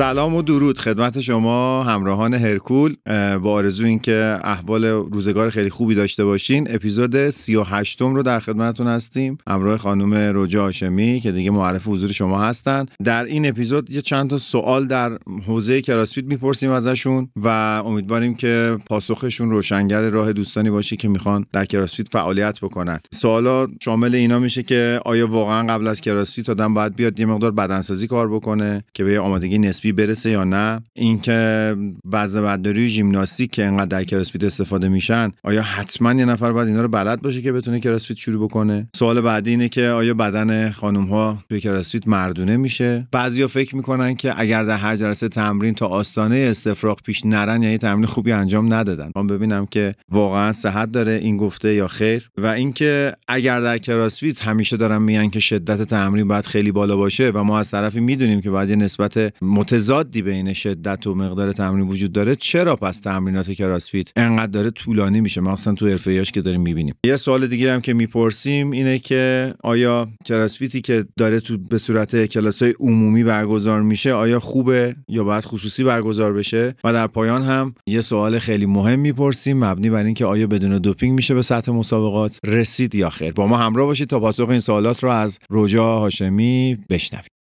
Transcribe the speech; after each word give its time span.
سلام 0.00 0.34
و 0.34 0.42
درود. 0.42 0.78
خدمت 0.78 1.20
شما 1.20 1.84
همراهان 1.84 2.34
هرکول. 2.34 2.96
با 3.42 3.52
آرزو 3.52 3.84
اینکه 3.84 4.38
احوال 4.44 4.84
روزگار 4.84 5.50
خیلی 5.50 5.70
خوبی 5.70 5.94
داشته 5.94 6.24
باشین 6.24 6.74
اپیزود 6.74 7.30
38 7.30 8.00
رو 8.00 8.22
در 8.22 8.40
خدمتتون 8.40 8.86
هستیم. 8.86 9.38
همراه 9.48 9.76
خانم 9.76 10.14
رجا 10.14 10.62
هاشمی 10.62 11.20
که 11.20 11.32
دیگه 11.32 11.50
معرف 11.50 11.88
حضور 11.88 12.12
شما 12.12 12.42
هستن. 12.42 12.86
در 13.04 13.24
این 13.24 13.48
اپیزود 13.48 13.90
یه 13.90 14.02
چند 14.02 14.30
تا 14.30 14.36
سوال 14.36 14.86
در 14.86 15.18
حوزه 15.46 15.82
کراسفیت 15.82 16.24
می‌پرسیم 16.24 16.70
ازشون 16.70 17.28
و 17.36 17.48
امیدواریم 17.86 18.34
که 18.34 18.76
پاسخشون 18.86 19.50
روشنگر 19.50 20.00
راه 20.00 20.32
دوستانی 20.32 20.70
باشه 20.70 20.96
که 20.96 21.08
می‌خوان 21.08 21.46
در 21.52 21.64
کراسفیت 21.64 22.08
فعالیت 22.08 22.60
بکنن. 22.60 23.00
سوالا 23.10 23.66
شامل 23.80 24.14
اینا 24.14 24.38
میشه 24.38 24.62
که 24.62 25.00
آیا 25.04 25.26
واقعا 25.26 25.74
قبل 25.74 25.86
از 25.86 26.00
کراسفیت 26.00 26.50
آدم 26.50 26.74
باید 26.74 26.96
بیاد 26.96 27.20
یه 27.20 27.26
مقدار 27.26 27.50
بدنسازی 27.50 28.06
کار 28.06 28.34
بکنه 28.34 28.84
که 28.94 29.04
به 29.04 29.20
آمادگی 29.20 29.58
نسبی 29.58 29.89
برسه 29.92 30.30
یا 30.30 30.44
نه 30.44 30.82
اینکه 30.94 31.76
وزن 32.12 32.42
برداری 32.42 32.88
ژیمناستیک 32.88 33.50
که 33.50 33.64
انقدر 33.64 33.84
در 33.84 34.04
کراسفیت 34.04 34.44
استفاده 34.44 34.88
میشن 34.88 35.32
آیا 35.44 35.62
حتما 35.62 36.12
یه 36.12 36.24
نفر 36.24 36.52
باید 36.52 36.68
اینا 36.68 36.82
رو 36.82 36.88
بلد 36.88 37.22
باشه 37.22 37.42
که 37.42 37.52
بتونه 37.52 37.80
کراسفیت 37.80 38.16
شروع 38.16 38.44
بکنه؟ 38.48 38.88
سوال 38.96 39.20
بعدی 39.20 39.50
اینه 39.50 39.68
که 39.68 39.88
آیا 39.88 40.14
بدن 40.14 40.70
خانم 40.70 41.04
ها 41.04 41.38
توی 41.48 41.60
کراسفیت 41.60 42.08
مردونه 42.08 42.56
میشه؟ 42.56 43.08
بعضیا 43.12 43.48
فکر 43.48 43.76
می‌کنن 43.76 44.14
که 44.14 44.34
اگر 44.36 44.64
در 44.64 44.76
هر 44.76 44.96
جلسه 44.96 45.28
تمرین 45.28 45.74
تا 45.74 45.86
آستانه 45.86 46.36
استفراغ 46.36 47.02
پیش 47.02 47.26
نرن 47.26 47.62
یعنی 47.62 47.78
تمرین 47.78 48.06
خوبی 48.06 48.32
انجام 48.32 48.74
ندادن. 48.74 49.10
من 49.16 49.26
ببینم 49.26 49.66
که 49.66 49.94
واقعا 50.08 50.52
صحت 50.52 50.92
داره 50.92 51.12
این 51.12 51.36
گفته 51.36 51.74
یا 51.74 51.88
خیر. 51.88 52.30
و 52.38 52.46
اینکه 52.46 53.12
اگر 53.28 53.60
در 53.60 53.78
کراسفیت 53.78 54.42
همیشه 54.42 54.76
دارن 54.76 55.02
میگن 55.02 55.28
که 55.28 55.40
شدت 55.40 55.82
تمرین 55.82 56.28
باید 56.28 56.46
خیلی 56.46 56.72
بالا 56.72 56.96
باشه 56.96 57.30
و 57.34 57.44
ما 57.44 57.58
از 57.58 57.70
طرفی 57.70 58.00
می‌دونیم 58.00 58.40
که 58.40 58.50
باید 58.50 58.70
یه 58.70 58.76
نسبت 58.76 59.42
متضادی 59.80 60.22
بین 60.22 60.52
شدت 60.52 61.06
و 61.06 61.14
مقدار 61.14 61.52
تمرین 61.52 61.88
وجود 61.88 62.12
داره 62.12 62.36
چرا 62.36 62.76
پس 62.76 63.00
تمرینات 63.00 63.52
کراسفیت 63.52 64.08
انقدر 64.16 64.46
داره 64.46 64.70
طولانی 64.70 65.20
میشه؟ 65.20 65.40
مخصوصا 65.40 65.74
تو 65.74 65.88
حرفه‌ایاش 65.88 66.32
که 66.32 66.42
داریم 66.42 66.60
می‌بینیم. 66.60 66.94
یه 67.06 67.16
سوال 67.16 67.46
دیگه 67.46 67.72
هم 67.72 67.80
که 67.80 67.94
می‌پرسیم 67.94 68.70
اینه 68.70 68.98
که 68.98 69.54
آیا 69.62 70.08
کراسفیتی 70.24 70.80
که 70.80 71.04
داره 71.18 71.40
تو 71.40 71.58
به 71.58 71.78
صورت 71.78 72.26
کلاسای 72.26 72.74
عمومی 72.80 73.24
برگزار 73.24 73.82
میشه 73.82 74.12
آیا 74.12 74.40
خوبه 74.40 74.96
یا 75.08 75.24
باید 75.24 75.44
خصوصی 75.44 75.84
برگزار 75.84 76.32
بشه؟ 76.32 76.74
و 76.84 76.92
در 76.92 77.06
پایان 77.06 77.42
هم 77.42 77.74
یه 77.86 78.00
سوال 78.00 78.38
خیلی 78.38 78.66
مهم 78.66 78.98
می‌پرسیم 78.98 79.64
مبنی 79.64 79.90
بر 79.90 80.04
اینکه 80.04 80.24
آیا 80.24 80.46
بدون 80.46 80.78
دوپینگ 80.78 81.12
میشه 81.12 81.34
به 81.34 81.42
سطح 81.42 81.72
مسابقات 81.72 82.38
رسید 82.46 82.94
یا 82.94 83.10
خیر. 83.10 83.32
با 83.32 83.46
ما 83.46 83.56
همراه 83.56 83.86
باشید 83.86 84.08
تا 84.08 84.20
پاسخ 84.20 84.48
این 84.48 84.60
سوالات 84.60 85.04
رو 85.04 85.10
از 85.10 85.38
رجا 85.50 85.98
هاشمی 85.98 86.78
بشنویم. 86.90 87.39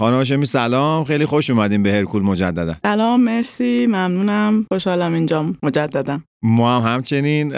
خانم 0.00 0.16
هاشمی 0.16 0.46
سلام. 0.46 1.04
خیلی 1.04 1.26
خوش 1.26 1.50
اومدیم 1.50 1.82
به 1.82 1.92
هرکول 1.92 2.22
مجددا 2.22 2.74
سلام 2.82 3.20
مرسی. 3.20 3.86
ممنونم. 3.86 4.66
خوشحالم 4.72 5.14
اینجا 5.14 5.52
مجددا 5.62 6.20
ما 6.42 6.80
هم 6.80 6.94
همچنین 6.94 7.52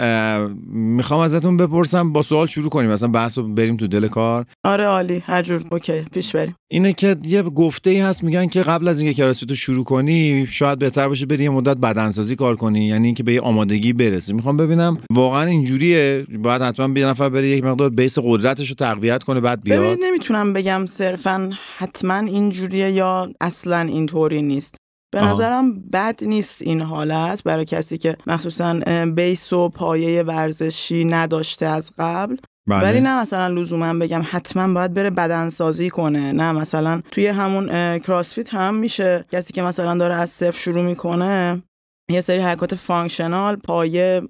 می‌خوام 0.73 1.19
ازتون 1.19 1.57
بپرسم 1.57 2.13
با 2.13 2.21
سوال 2.21 2.47
شروع 2.47 2.69
کنیم. 2.69 2.91
مثلا 2.91 3.09
بحث 3.09 3.37
رو 3.37 3.53
بریم 3.53 3.77
تو 3.77 3.87
دل 3.87 4.07
کار. 4.07 4.45
آره 4.63 4.85
عالی. 4.85 5.23
هر 5.25 5.41
جور. 5.41 5.61
اوکی 5.71 6.01
پیش 6.01 6.35
بریم. 6.35 6.55
اینه 6.71 6.93
که 6.93 7.15
یه 7.23 7.43
گفته 7.43 7.89
ای 7.89 7.99
هست 7.99 8.23
میگن 8.23 8.47
که 8.47 8.61
قبل 8.61 8.87
از 8.87 9.01
اینکه 9.01 9.17
کراسفیت 9.17 9.49
رو 9.49 9.55
شروع 9.55 9.83
کنی 9.83 10.47
شاید 10.49 10.79
بهتر 10.79 11.07
باشه 11.07 11.25
بری 11.25 11.43
یه 11.43 11.49
مدت 11.49 11.77
بدنسازی 11.77 12.35
کار 12.35 12.55
کنی 12.55 12.85
یعنی 12.85 13.05
اینکه 13.05 13.23
به 13.23 13.33
یه 13.33 13.41
آمادگی 13.41 13.93
برسی. 13.93 14.33
می‌خوام 14.33 14.57
ببینم 14.57 14.97
واقعا 15.11 15.43
اینجوریه؟ 15.43 16.25
باید 16.39 16.61
حتما 16.61 16.99
یه 16.99 17.05
نفر 17.05 17.29
بره 17.29 17.47
یک 17.47 17.63
مقدار 17.63 17.89
بیس 17.89 18.19
قدرتش 18.19 18.69
رو 18.69 18.75
تقویت 18.75 19.23
کنه 19.23 19.39
بعد 19.39 19.63
بیاد. 19.63 19.79
ببینید 19.79 19.99
نمی‌تونم 20.03 20.53
بگم 20.53 20.85
صرفا 20.85 21.49
حتما 21.77 22.17
اینجوریه 22.17 22.91
یا 22.91 23.29
اصلا 23.41 23.79
اینطوری 23.79 24.41
نیست. 24.41 24.75
به 25.13 25.21
نظرم 25.21 25.79
بد 25.89 26.19
نیست 26.21 26.61
این 26.61 26.81
حالت 26.81 27.43
برای 27.43 27.65
کسی 27.65 27.97
که 27.97 28.17
مخصوصا 28.27 28.79
base 29.15 29.53
و 29.53 29.69
پایه 29.69 30.23
ورزشی 30.23 31.05
نداشته 31.05 31.65
از 31.65 31.91
قبل. 31.97 32.35
بله. 32.67 32.83
ولی 32.83 33.01
نه 33.01 33.21
مثلا 33.21 33.47
لزوما 33.47 33.93
بگم 33.93 34.21
حتما 34.31 34.73
باید 34.73 34.93
بره 34.93 35.09
بدنسازی 35.09 35.89
کنه. 35.89 36.31
نه 36.31 36.51
مثلا 36.51 37.01
توی 37.11 37.27
همون 37.27 37.99
CrossFit 37.99 38.53
هم 38.53 38.75
میشه 38.75 39.25
کسی 39.31 39.53
که 39.53 39.61
مثلا 39.61 39.97
داره 39.97 40.13
از 40.13 40.29
صفر 40.29 40.59
شروع 40.59 40.83
می‌کنه 40.83 41.63
یه 42.09 42.21
سری 42.21 42.39
حرکات 42.39 42.75
functional 42.75 43.55
پایه 43.55 44.21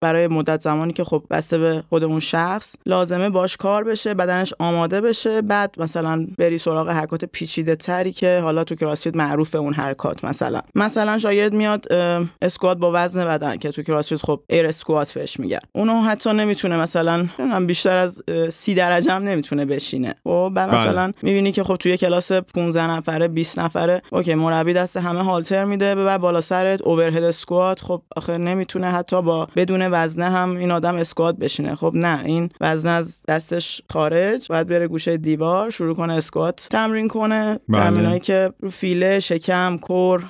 برای 0.00 0.26
مدت 0.26 0.60
زمانی 0.60 0.92
که 0.92 1.04
خب 1.04 1.22
بسته 1.30 1.58
به 1.58 1.82
خود 1.88 2.04
اون 2.04 2.20
شخص. 2.20 2.76
لازمه 2.86 3.30
باش 3.30 3.56
کار 3.56 3.84
بشه 3.84 4.14
بدنش 4.14 4.54
آماده 4.58 5.00
بشه 5.00 5.42
بعد 5.42 5.74
مثلا 5.78 6.26
بری 6.38 6.58
سراغ 6.58 6.88
حرکات 6.88 7.24
پیچیده 7.24 7.76
تری 7.76 8.12
که 8.12 8.40
حالا 8.42 8.64
تو 8.64 8.74
CrossFit 8.74 9.16
معروف 9.16 9.54
اون 9.54 9.74
حرکات 9.74 10.24
مثلا. 10.24 10.60
مثلا 10.74 11.18
شاگرد 11.18 11.52
میاد 11.52 11.92
اسکوات 12.42 12.78
با 12.78 12.90
وزن 12.94 13.24
بدن 13.24 13.56
که 13.56 13.70
تو 13.70 13.82
CrossFit 13.82 14.22
خب 14.22 14.40
air 14.48 14.66
squat 14.66 15.12
بهش 15.12 15.40
میگن. 15.40 15.60
اونو 15.72 16.00
حتی 16.00 16.32
نمی‌تونه 16.32 16.76
مثلا 16.76 17.28
بیشتر 17.66 17.96
از 17.96 18.22
سی 18.50 18.74
درجه 18.74 19.12
هم 19.12 19.22
نمی‌تونه 19.22 19.64
بشینه. 19.64 20.14
خب 20.24 20.52
بعد 20.54 20.70
بله. 20.70 20.80
مثلا 20.80 21.12
می‌بینی 21.22 21.52
که 21.52 21.64
خب 21.64 21.76
توی 21.76 21.96
کلاس 21.96 22.32
15 22.32 22.90
نفره 22.90 23.28
20 23.28 23.58
نفره 23.58 24.02
OK 24.12 24.34
مربی 24.34 24.72
دست 24.72 24.96
همه 24.96 25.22
هالتر 25.22 25.64
میده 25.64 25.94
بعد 25.94 26.20
بالا 26.20 26.40
سرت 26.40 26.82
overhead 26.82 27.19
squat 27.24 27.80
خب 27.80 28.02
آخر 28.16 28.38
نمی‌تونه 28.38 28.86
حتی 28.86 29.22
با 29.22 29.48
بدون 29.56 29.88
وزنه 29.92 30.30
هم 30.30 30.56
این 30.56 30.70
آدم 30.70 30.96
اسکوات 30.96 31.36
بشینه. 31.36 31.74
خب 31.74 31.92
نه 31.94 32.22
این 32.24 32.50
وزنه 32.60 32.92
از 32.92 33.22
دستش 33.28 33.82
خارج 33.92 34.46
باید 34.48 34.66
بره 34.66 34.88
گوشه 34.88 35.16
دیوار 35.16 35.70
شروع 35.70 35.94
کنه 35.94 36.12
اسکوات 36.12 36.68
تمرین 36.70 37.08
کنه. 37.08 37.60
بله. 37.68 37.80
تمرینایی 37.80 38.20
که 38.20 38.52
رو 38.60 38.70
فیله 38.70 39.20
شکم 39.20 39.78
core 39.78 40.24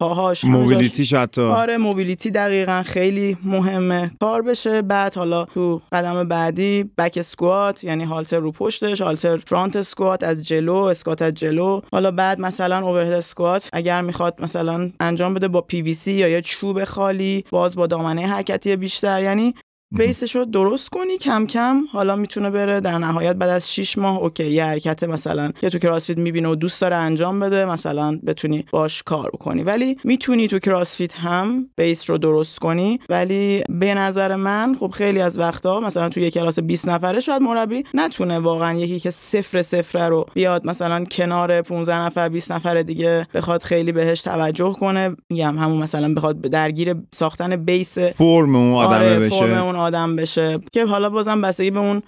پاهاش 0.00 0.44
mobility 0.44 1.00
ش 1.00 1.14
حتی. 1.14 1.40
آره 1.40 1.76
mobility 1.76 2.30
دقیقا 2.30 2.82
خیلی 2.86 3.36
مهمه. 3.44 4.10
کار 4.20 4.42
بشه 4.42 4.82
بعد 4.82 5.14
حالا 5.14 5.44
تو 5.44 5.80
قدم 5.92 6.28
بعدی 6.28 6.90
back 6.98 7.14
squat 7.16 7.84
یعنی 7.84 8.04
هالتر 8.04 8.38
رو 8.38 8.52
پشتش 8.52 9.00
هالتر 9.00 9.36
front 9.36 9.76
squat 9.76 10.22
از 10.22 10.46
جلو 10.46 10.74
اسکوات 10.74 11.22
از 11.22 11.34
جلو. 11.34 11.80
حالا 11.92 12.10
بعد 12.10 12.40
مثلا 12.40 12.86
overhead 12.86 13.12
squat 13.12 13.68
اگر 13.72 14.00
می‌خواد 14.00 14.42
مثلا 14.42 14.90
انجام 15.00 15.34
بده 15.34 15.48
با 15.48 15.60
پی 15.60 15.82
وی 15.82 15.94
سی 15.94 16.24
یا 16.30 16.40
چوب 16.40 16.84
خالی 16.84 17.44
باز 17.50 17.76
با 17.76 17.86
دامنه 17.86 18.26
حرکتی 18.26 18.76
بیشتر 18.76 19.22
یعنی 19.22 19.54
base 19.90 20.21
ش 20.21 20.36
رو 20.36 20.44
درست 20.44 20.88
کنی 20.88 21.18
کم 21.18 21.46
کم 21.46 21.84
حالا 21.92 22.16
می‌تونه 22.16 22.50
بره 22.50 22.80
در 22.80 22.98
نهایت 22.98 23.36
بعد 23.36 23.50
از 23.50 23.74
6 23.74 23.98
ماه 23.98 24.18
OK 24.18 24.46
یه 24.46 24.64
حرکت 24.64 25.02
مثلا 25.02 25.52
یه 25.62 25.70
تو 25.70 25.78
CrossFit 25.78 26.18
می‌بینه 26.18 26.48
و 26.48 26.54
دوست 26.54 26.80
داره 26.80 26.96
انجام 26.96 27.40
بده 27.40 27.64
مثلا 27.64 28.18
بتونی 28.26 28.64
باش 28.72 29.02
کار 29.02 29.30
کنی. 29.30 29.62
ولی 29.62 29.96
می‌تونی 30.04 30.48
تو 30.48 30.58
CrossFit 30.58 31.14
هم 31.14 31.70
base 31.76 32.10
رو 32.10 32.18
درست 32.18 32.58
کنی. 32.58 33.00
ولی 33.08 33.62
به 33.68 33.94
نظر 33.94 34.36
من 34.36 34.76
خب 34.80 34.90
خیلی 34.90 35.20
از 35.20 35.38
وقتا 35.38 35.80
مثلا 35.80 36.08
تو 36.08 36.20
یه 36.20 36.30
کلاس 36.30 36.58
20 36.58 36.88
نفره 36.88 37.20
شاید 37.20 37.42
مربی 37.42 37.84
نتونه 37.94 38.38
واقعا 38.38 38.74
یکی 38.78 38.98
که 38.98 39.10
صفر 39.10 39.62
صفر 39.62 40.08
رو 40.08 40.26
بیاد 40.34 40.66
مثلا 40.66 41.04
کنار 41.04 41.62
15 41.62 41.98
نفر 41.98 42.28
20 42.28 42.52
نفر 42.52 42.82
دیگه 42.82 43.26
بخواد 43.34 43.62
خیلی 43.62 43.92
بهش 43.92 44.22
توجه 44.22 44.72
کنه 44.72 45.16
میگم 45.30 45.58
همون 45.58 45.82
مثلا 45.82 46.14
بخواد 46.14 46.40
درگیر 46.40 46.94
ساختن 47.14 47.56
بیس 47.56 47.98
فرم 47.98 48.56
اون 48.56 48.74
آدم 48.74 48.94
آره 48.94 49.18
بشه. 49.18 49.75
آدم 49.76 50.16
بشه. 50.16 50.60
که 50.72 50.86
حالا 50.86 51.10
بازم 51.10 51.40
بستگی 51.40 51.70
به 51.70 51.78
اون 51.78 52.02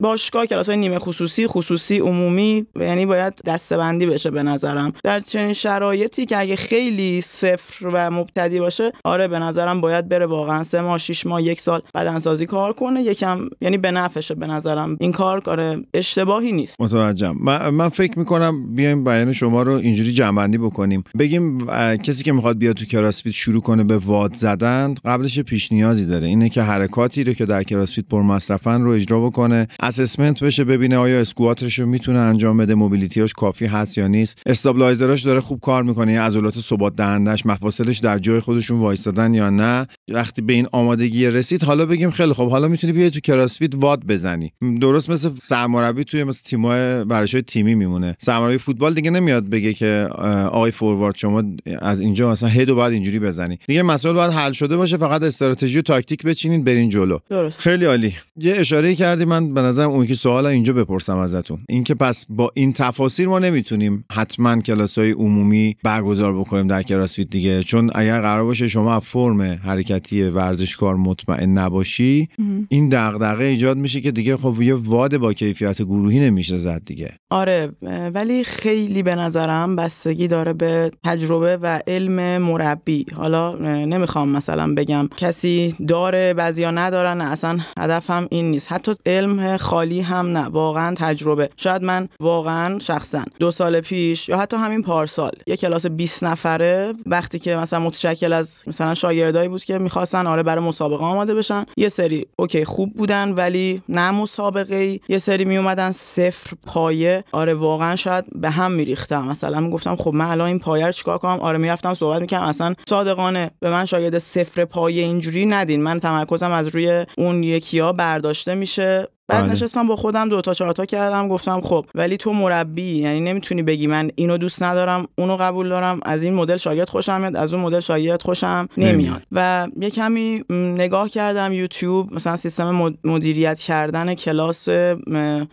باشگاه 0.00 0.46
کلاس 0.46 0.68
های 0.68 0.78
نیمه 0.78 0.98
خصوصی 0.98 1.46
خصوصی 1.46 1.98
عمومی 1.98 2.66
یعنی 2.80 3.06
باید 3.06 3.34
دستبندی 3.46 4.06
بشه 4.06 4.30
به 4.30 4.42
نظرم. 4.42 4.92
در 5.04 5.20
چنین 5.20 5.52
شرایطی 5.52 6.26
که 6.26 6.38
اگه 6.38 6.56
خیلی 6.56 7.20
صفر 7.20 7.86
و 7.92 8.10
مبتدی 8.10 8.60
باشه 8.60 8.92
آره 9.04 9.28
به 9.28 9.38
نظرم 9.38 9.80
باید 9.80 10.08
بره 10.08 10.26
واقعا 10.26 10.62
سه 10.62 10.80
ماه 10.80 10.98
شش 10.98 11.26
ماه 11.26 11.42
یک 11.42 11.60
سال 11.60 11.82
بدنسازی 11.94 12.46
کار 12.46 12.72
کنه. 12.72 13.02
یکم 13.02 13.48
یعنی 13.60 13.78
به 13.78 13.90
نفعشه 13.90 14.34
به 14.34 14.46
نظرم. 14.46 14.96
این 15.00 15.12
کار 15.12 15.40
کار 15.40 15.84
اشتباهی 15.94 16.52
نیست. 16.52 16.80
متوجهم. 16.80 17.36
من, 17.40 17.68
من 17.68 17.88
فکر 17.88 18.18
می‌کنم 18.18 18.74
بیایم 18.74 19.04
بیان 19.04 19.32
شما 19.32 19.62
رو 19.62 19.72
اینجوری 19.72 20.12
جمعبندی 20.12 20.58
بکنیم. 20.58 21.04
بگیم 21.18 21.58
کسی 21.96 22.24
که 22.24 22.32
می‌خواد 22.32 22.58
بیاد 22.58 22.76
تو 22.76 22.84
کراسفیت 22.84 23.34
شروع 23.34 23.62
کنه 23.62 23.84
به 23.84 23.96
واد 23.96 24.34
زدن 24.34 24.94
قبلش 25.04 25.40
پیش 25.40 25.72
نیازی 25.72 26.06
داره. 26.06 26.26
اینه 26.26 26.48
که 26.48 26.62
حرکت 26.62 26.97
حرکاتی 26.98 27.24
رو 27.24 27.32
که 27.32 27.44
در 27.44 27.62
کراسفیت 27.62 28.04
پر 28.10 28.22
مصرفن 28.22 28.82
رو 28.82 28.90
اجرا 28.90 29.26
بکنه. 29.26 29.66
اسسمنت 29.80 30.44
بشه 30.44 30.64
ببینه 30.64 30.96
آیا 30.96 31.20
اسکواتش 31.20 31.78
رو 31.78 31.86
می‌تونه 31.86 32.18
انجام 32.18 32.56
بده 32.56 32.74
موبیلیتیاش 32.74 33.32
کافی 33.32 33.66
هست 33.66 33.98
یا 33.98 34.06
نیست. 34.06 34.42
استابلایزراش 34.46 35.22
داره 35.22 35.40
خوب 35.40 35.60
کار 35.60 35.82
می‌کنه 35.82 36.12
یعنی 36.12 36.26
عضلات 36.26 36.58
ثبات 36.58 36.96
دهندش 36.96 37.46
مفاصلش 37.46 37.98
در 37.98 38.18
جای 38.18 38.40
خودشون 38.40 38.78
وایستادن 38.78 39.34
یا 39.34 39.50
نه. 39.50 39.86
وقتی 40.08 40.42
به 40.42 40.52
این 40.52 40.66
آمادگی 40.72 41.26
رسید 41.26 41.64
حالا 41.64 41.86
بگیم 41.86 42.10
خیلی 42.10 42.32
خب 42.32 42.50
حالا 42.50 42.68
می‌تونی 42.68 42.92
بیای 42.92 43.10
تو 43.10 43.20
کراسفیت 43.20 43.74
واد 43.74 44.04
بزنی. 44.04 44.52
درست 44.80 45.10
مثل 45.10 45.30
سرمربی 45.40 46.04
توی 46.04 46.24
مثل 46.24 46.40
تیمای 46.44 46.80
ورزش‌های 47.02 47.42
تیمی 47.42 47.74
میمونه. 47.74 48.16
سرمربی 48.18 48.58
فوتبال 48.58 48.94
دیگه 48.94 49.10
نمیاد 49.10 49.44
بگه 49.44 49.72
که 49.72 50.08
آقای 50.52 50.70
فوروارد 50.70 51.16
شما 51.16 51.42
از 51.78 52.00
اینجا 52.00 52.32
مثلا 52.32 52.48
هدو 52.48 52.74
باید 52.74 52.92
اینجوری 52.92 53.18
بزنی. 53.18 53.58
دیگه 53.66 53.82
مسئله 53.82 54.12
باید 54.12 54.32
حل 54.32 54.52
شده 54.52 54.76
باشه 54.76 54.96
فقط 54.96 55.22
استراتژی 55.22 55.78
و 55.78 55.82
تاکتیک 55.82 56.22
بچینین 56.22 56.64
برین 56.64 56.87
جلو. 56.88 57.18
درست. 57.30 57.60
خیلی 57.60 57.84
عالی. 57.84 58.14
یه 58.36 58.54
اشاره 58.56 58.94
کردی 58.94 59.24
من 59.24 59.54
به 59.54 59.60
نظرم 59.60 59.90
اون 59.90 60.06
که 60.06 60.14
سوال 60.14 60.46
اینجا 60.46 60.72
بپرسم 60.72 61.16
ازتون. 61.16 61.58
اینکه 61.68 61.94
پس 61.94 62.26
با 62.28 62.50
این 62.54 62.72
تفاصیل 62.72 63.28
ما 63.28 63.38
نمی‌تونیم 63.38 64.04
حتما 64.12 64.60
کلاس 64.60 64.98
های 64.98 65.10
عمومی 65.10 65.76
برگزار 65.82 66.38
بکنیم 66.38 66.66
در 66.66 66.82
کراسفیت 66.82 67.30
دیگه. 67.30 67.62
چون 67.62 67.90
اگر 67.94 68.20
قرار 68.20 68.44
باشه 68.44 68.68
شما 68.68 69.00
فرم 69.00 69.40
حرکتی 69.42 70.22
ورزشکار 70.22 70.96
مطمئن 70.96 71.58
نباشی 71.58 72.28
این 72.68 72.88
دغدغه 72.88 73.44
ایجاد 73.44 73.76
میشه 73.76 74.00
که 74.00 74.10
دیگه 74.10 74.36
خب 74.36 74.62
یه 74.62 74.74
واد 74.74 75.16
با 75.16 75.32
کیفیت 75.32 75.82
گروهی 75.82 76.20
نمیشه 76.20 76.58
زد 76.58 76.82
دیگه. 76.86 77.10
آره 77.30 77.72
ولی 78.14 78.44
خیلی 78.44 79.02
به 79.02 79.14
نظرم 79.14 79.76
بستگی 79.76 80.28
داره 80.28 80.52
به 80.52 80.90
تجربه 81.04 81.56
و 81.56 81.80
علم 81.86 82.42
مربی. 82.42 83.06
حالا 83.14 83.54
نمی‌خوام 83.84 84.28
مثلا 84.28 84.74
بگم 84.74 85.08
کسی 85.16 85.74
داره 85.88 86.34
بعضیا 86.34 86.70
ندارن 86.78 87.20
اصلا 87.20 87.58
هدفم 87.78 88.26
این 88.30 88.50
نیست. 88.50 88.72
حتی 88.72 88.94
علم 89.06 89.56
خالی 89.56 90.00
هم 90.00 90.26
نه 90.26 90.46
واقعا 90.48 90.94
تجربه. 90.94 91.50
شاید 91.56 91.82
من 91.82 92.08
واقعا 92.20 92.78
شخصا 92.78 93.22
دو 93.38 93.50
سال 93.50 93.80
پیش 93.80 94.28
یا 94.28 94.38
حتی 94.38 94.56
همین 94.56 94.82
پارسال 94.82 95.32
یه 95.46 95.56
کلاس 95.56 95.86
20 95.86 96.24
نفره 96.24 96.94
وقتی 97.06 97.38
که 97.38 97.56
مثلا 97.56 97.78
متشکل 97.78 98.32
از 98.32 98.62
مثلا 98.66 98.94
شاگردایی 98.94 99.48
بود 99.48 99.64
که 99.64 99.78
می‌خواستن 99.78 100.26
آره 100.26 100.42
برای 100.42 100.64
مسابقه 100.64 101.04
آماده 101.04 101.34
بشن 101.34 101.64
یه 101.76 101.88
سری 101.88 102.26
اوکی 102.36 102.64
خوب 102.64 102.94
بودن 102.94 103.32
ولی 103.32 103.82
نه 103.88 104.10
مسابقه 104.10 104.74
ای 104.74 105.00
یه 105.08 105.18
سری 105.18 105.44
می 105.44 105.56
اومدن 105.56 105.92
صفر 105.92 106.56
پایه. 106.66 107.24
آره 107.32 107.54
واقعا 107.54 107.96
شاید 107.96 108.24
به 108.40 108.50
هم 108.50 108.72
میریختم. 108.72 109.28
مثلا 109.28 109.60
می‌گفتم 109.60 109.96
خب 109.96 110.14
من 110.14 110.26
الان 110.26 110.46
این 110.46 110.58
پایه 110.58 110.86
رو 110.86 110.92
چیکار 110.92 111.18
کنم؟ 111.18 111.40
آره 111.40 111.58
می‌رفتم 111.58 111.94
صحبت 111.94 112.20
می‌کردم. 112.20 112.46
اصلا 112.46 112.74
صادقانه 112.88 113.50
به 113.60 113.70
من 113.70 113.84
شاگرد 113.84 114.18
صفر 114.18 114.64
پایه 114.64 115.02
اینجوری 115.02 115.46
ندین. 115.46 115.82
من 115.82 116.00
تمرکزم 116.00 116.50
از 116.50 116.67
روی 116.68 117.06
اون 117.18 117.42
یکیا 117.42 117.92
برداشته 117.92 118.54
میشه. 118.54 119.08
بعد 119.28 119.42
بله. 119.42 119.52
نشستم 119.52 119.86
با 119.86 119.96
خودم 119.96 120.28
دو 120.28 120.40
تا 120.40 120.54
چهار 120.54 120.72
تا 120.72 120.84
کردم 120.86 121.28
گفتم 121.28 121.60
خب 121.60 121.86
ولی 121.94 122.16
تو 122.16 122.32
مربی 122.32 122.98
یعنی 122.98 123.20
نمی‌تونی 123.20 123.62
بگی 123.62 123.86
من 123.86 124.10
اینو 124.14 124.38
دوست 124.38 124.62
ندارم 124.62 125.06
اونو 125.18 125.36
قبول 125.36 125.68
دارم 125.68 126.00
از 126.02 126.22
این 126.22 126.34
مدل 126.34 126.56
شاگرد 126.56 126.88
خوشم 126.88 127.20
میاد 127.20 127.36
از 127.36 127.54
اون 127.54 127.62
مدل 127.62 127.80
شاگرد 127.80 128.22
خوشم 128.22 128.68
نمیاد. 128.76 129.22
و 129.32 129.68
یه 129.80 129.90
کمی 129.90 130.44
نگاه 130.50 131.08
کردم 131.08 131.52
یوتیوب 131.52 132.14
مثلا 132.14 132.36
سیستم 132.36 132.94
مدیریت 133.04 133.58
کردن 133.58 134.14
کلاس 134.14 134.68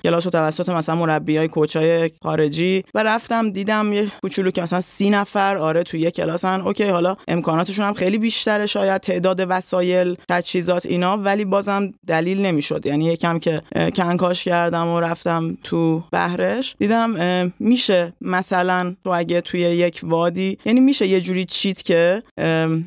کلاس 0.04 0.27
و 0.27 0.30
توسط 0.30 0.69
مثلا 0.69 0.95
مربیای 0.95 1.48
کوچای 1.48 2.12
خارجی 2.24 2.83
و 2.94 3.04
رفتم 3.04 3.50
دیدم 3.50 3.94
یه 3.94 4.07
کوچولو 4.22 4.51
که 4.51 4.62
مثلا 4.62 4.81
سی 4.81 5.10
نفر 5.10 5.57
آره 5.57 5.83
تو 5.83 5.98
یه 5.98 6.12
کلاسن. 6.12 6.62
اوکی 6.62 6.83
حالا 6.83 7.16
امکاناتشون 7.27 7.86
هم 7.86 7.94
خیلی 7.94 8.18
بیشتره 8.18 8.66
شاید 8.66 9.01
تعداد 9.01 9.45
وسایل 9.50 10.16
تجهیزات 10.30 10.86
اینا 10.86 11.18
ولی 11.18 11.45
بازم 11.45 11.92
دلیل 12.07 12.45
نمی‌شد. 12.45 12.86
یعنی 12.86 13.06
یکم 13.06 13.39
که 13.39 13.62
کنکاش 13.95 14.44
کردم 14.44 14.88
و 14.88 15.00
رفتم 15.00 15.57
تو 15.63 16.03
بهرش 16.12 16.75
دیدم 16.79 17.51
میشه 17.59 18.13
مثلا 18.21 18.95
تو 19.03 19.09
اگه 19.09 19.41
توی 19.41 19.59
یک 19.59 20.00
WOD 20.04 20.44
ی 20.44 20.57
یعنی 20.65 20.79
میشه 20.79 21.07
یه 21.07 21.21
جوری 21.21 21.45
چید 21.45 21.83
که 21.83 22.23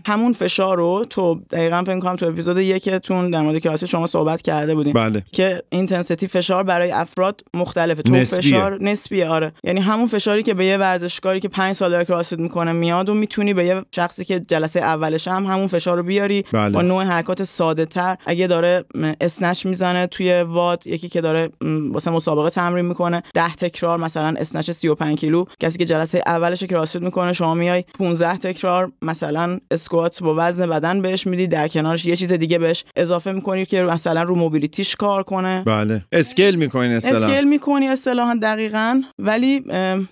همون 0.06 0.32
فشار 0.32 0.76
رو 0.76 1.06
تو 1.10 1.40
دقیقا 1.50 1.84
فکر 1.84 1.98
کنم 1.98 2.16
تو 2.16 2.26
اپیزود 2.26 2.58
یکتون 2.58 3.30
در 3.30 3.40
مورد 3.40 3.58
کلاسی 3.58 3.86
شما 3.86 4.06
صحبت 4.06 4.42
کرده 4.42 4.74
بودیم 4.74 4.92
بله. 4.92 5.22
که 5.32 5.62
intensity 5.70 6.26
فشار 6.28 6.64
برای 6.64 6.90
افراد 6.90 7.40
مختلفه 7.54 8.02
تو 8.02 8.12
نسبیه. 8.12 8.40
فشار 8.40 8.82
نسبیه 8.82 9.28
آره 9.28 9.52
یعنی 9.64 9.80
همون 9.80 10.06
فشاری 10.06 10.42
که 10.42 10.54
به 10.54 10.64
یه 10.64 10.76
ورزشکاری 10.76 11.40
که 11.40 11.48
5 11.48 11.76
سال 11.76 11.90
داره 11.90 12.04
CrossFit 12.04 12.38
می‌کنه 12.38 12.72
میاد 12.72 13.08
و 13.08 13.14
می‌تونی 13.14 13.54
به 13.54 13.64
یه 13.64 13.82
شخصی 13.94 14.24
که 14.24 14.40
جلسه 14.40 14.80
اولش 14.80 15.28
هم 15.28 15.44
همون 15.46 15.66
فشار 15.66 15.96
رو 15.96 16.02
بیاری 16.02 16.44
بله. 16.52 16.70
با 16.70 16.82
نوع 16.82 17.02
حرکات 17.02 17.42
ساده 17.42 17.86
تر 17.86 18.16
اگه 18.26 18.46
داره 18.46 18.84
snatch 19.20 19.66
می‌زنه 19.66 20.06
توی 20.06 20.42
WOD 20.42 20.67
یکی 20.84 21.08
که 21.08 21.20
داره 21.20 21.50
واسه 21.90 22.10
مسابقه 22.10 22.50
تمرین 22.50 22.84
می‌کنه. 22.84 23.22
10 23.34 23.54
تکرار 23.54 23.98
مثلا 23.98 24.34
snatch 24.38 24.70
35 24.70 25.18
کیلو. 25.18 25.44
کسی 25.60 25.78
که 25.78 25.84
جلسه 25.84 26.22
اولش 26.26 26.62
CrossFit 26.62 27.02
می‌کنه 27.02 27.32
شما 27.32 27.54
میای 27.54 27.84
15 27.98 28.36
تکرار 28.36 28.92
مثلا 29.02 29.58
اسکوات 29.70 30.22
با 30.22 30.34
وزن 30.38 30.66
بدن 30.66 31.02
بهش 31.02 31.26
میدی 31.26 31.46
در 31.46 31.68
کنارش 31.68 32.06
یه 32.06 32.16
چیز 32.16 32.32
دیگه 32.32 32.58
بهش 32.58 32.84
اضافه 32.96 33.32
می‌کنی 33.32 33.66
که 33.66 33.82
مثلا 33.82 34.22
رو 34.22 34.34
mobility 34.34 34.84
ش 34.84 34.96
کار 34.96 35.22
کنه. 35.22 35.62
بله. 35.66 36.04
scale 36.12 36.54
می‌کنین 36.54 36.92
اصطلاحا. 36.92 37.24
scale 37.24 37.48
می‌کنی 37.48 37.88
اصطلاحا 37.88 38.38
دقیقا. 38.42 39.02
ولی 39.18 39.60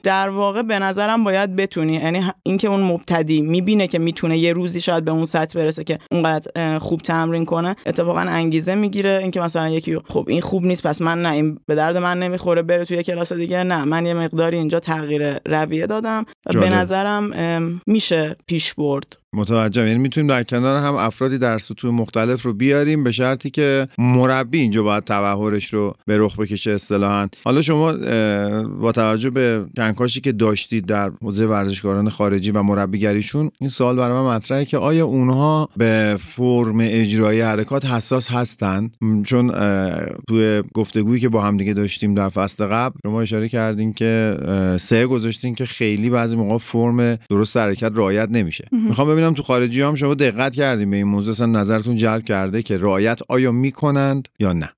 در 0.02 0.28
واقع 0.28 0.62
به 0.62 0.78
نظرم 0.78 1.24
باید 1.24 1.56
بتونی. 1.56 1.94
یعنی 1.94 2.24
اینکه 2.42 2.68
اون 2.68 2.80
مبتدی 2.80 3.40
می‌بینه 3.40 3.86
که 3.86 3.98
می‌تونه 3.98 4.38
یه 4.38 4.52
روزی 4.52 4.80
شاید 4.80 5.04
به 5.04 5.10
اون 5.10 5.24
سطح 5.24 5.58
برسه 5.58 5.84
که 5.84 5.98
اونقدر 6.10 6.78
خوب 6.78 7.00
تمرین 7.00 7.44
کنه 7.44 7.76
اتفاقا 7.86 8.20
انگیزه 8.20 8.74
می‌گیره. 8.74 9.18
اینکه 9.22 9.40
مثلا 9.40 9.68
یکی 9.68 9.98
خب 10.08 10.24
این 10.28 10.40
خوب 10.46 10.64
نیست 10.64 10.86
پس 10.86 11.02
من 11.02 11.22
نه 11.22 11.32
این 11.32 11.58
به 11.66 11.74
درد 11.74 11.96
من 11.96 12.18
نمی‌خوره 12.18 12.62
بره 12.62 12.84
توی 12.84 13.02
کلاس 13.02 13.32
دیگه. 13.32 13.62
نه 13.62 13.84
من 13.84 14.06
یه 14.06 14.14
مقداری 14.14 14.56
اینجا 14.56 14.80
تغییر 14.80 15.38
رویه 15.46 15.86
دادم. 15.86 16.26
و 16.46 16.60
به 16.60 16.70
نظرم 16.70 17.80
میشه 17.86 18.36
پیش 18.46 18.74
برد. 18.74 19.16
متوجهم. 19.36 19.86
یعنی 19.86 19.98
می‌تونیم 19.98 20.28
در 20.28 20.42
کنار 20.42 20.76
هم 20.76 20.94
افرادی 20.94 21.38
در 21.38 21.58
سطوح 21.58 21.94
مختلف 21.94 22.42
رو 22.42 22.52
بیاریم 22.52 23.04
به 23.04 23.12
شرطی 23.12 23.50
که 23.50 23.88
مربی 23.98 24.60
اینجا 24.60 24.82
باید 24.82 25.04
تبهرش 25.04 25.74
رو 25.74 25.94
به 26.06 26.18
رخ 26.18 26.38
بکشه 26.40 26.70
اصطلاحا. 26.70 27.28
حالا 27.44 27.60
شما 27.60 27.92
با 28.66 28.92
توجه 28.92 29.30
به 29.30 29.64
کنکاشی 29.76 30.20
که 30.20 30.32
داشتید 30.32 30.86
در 30.86 31.10
حوزه 31.22 31.46
ورزشکاران 31.46 32.08
خارجی 32.08 32.50
و 32.50 32.62
مربیگریشون 32.62 33.50
این 33.60 33.70
سوال 33.70 33.96
برای 33.96 34.22
من 34.22 34.36
مطرحه 34.36 34.64
که 34.64 34.78
آیا 34.78 35.06
اونها 35.06 35.68
به 35.76 36.16
فرم 36.20 36.78
اجرایی 36.80 37.40
حرکات 37.40 37.84
حساس 37.84 38.30
هستند 38.30 38.96
چون 39.24 39.52
توی 40.28 40.62
گفتگویی 40.74 41.20
که 41.20 41.28
با 41.28 41.42
هم 41.42 41.56
دیگه 41.56 41.74
داشتیم 41.74 42.14
در 42.14 42.28
فصل 42.28 42.66
قبل 42.66 42.98
شما 43.02 43.20
اشاره 43.20 43.48
کردین 43.48 43.92
که 43.92 44.36
سه 44.80 45.06
گذاشتین 45.06 45.54
که 45.54 45.66
خیلی 45.66 46.10
بعضی 46.10 46.36
موقع 46.36 46.58
فرم 46.58 47.18
درست 47.30 47.56
حرکت 47.56 47.92
رعایت 47.94 48.28
نمیشه. 48.30 48.68
می‌خوام 48.72 49.08
ببینم 49.08 49.25
تو 49.34 49.42
خارجی 49.42 49.82
هم 49.82 49.94
شما 49.94 50.14
دقت 50.14 50.54
کردیم 50.54 50.90
به 50.90 50.96
این 50.96 51.06
موضوع 51.06 51.32
اصلا 51.34 51.46
نظرتون 51.46 51.96
جلب 51.96 52.24
کرده 52.24 52.62
که 52.62 52.78
رعایت 52.78 53.20
آیا 53.28 53.52
می‌کنند 53.52 54.28
یا 54.38 54.52
نه. 54.52 54.75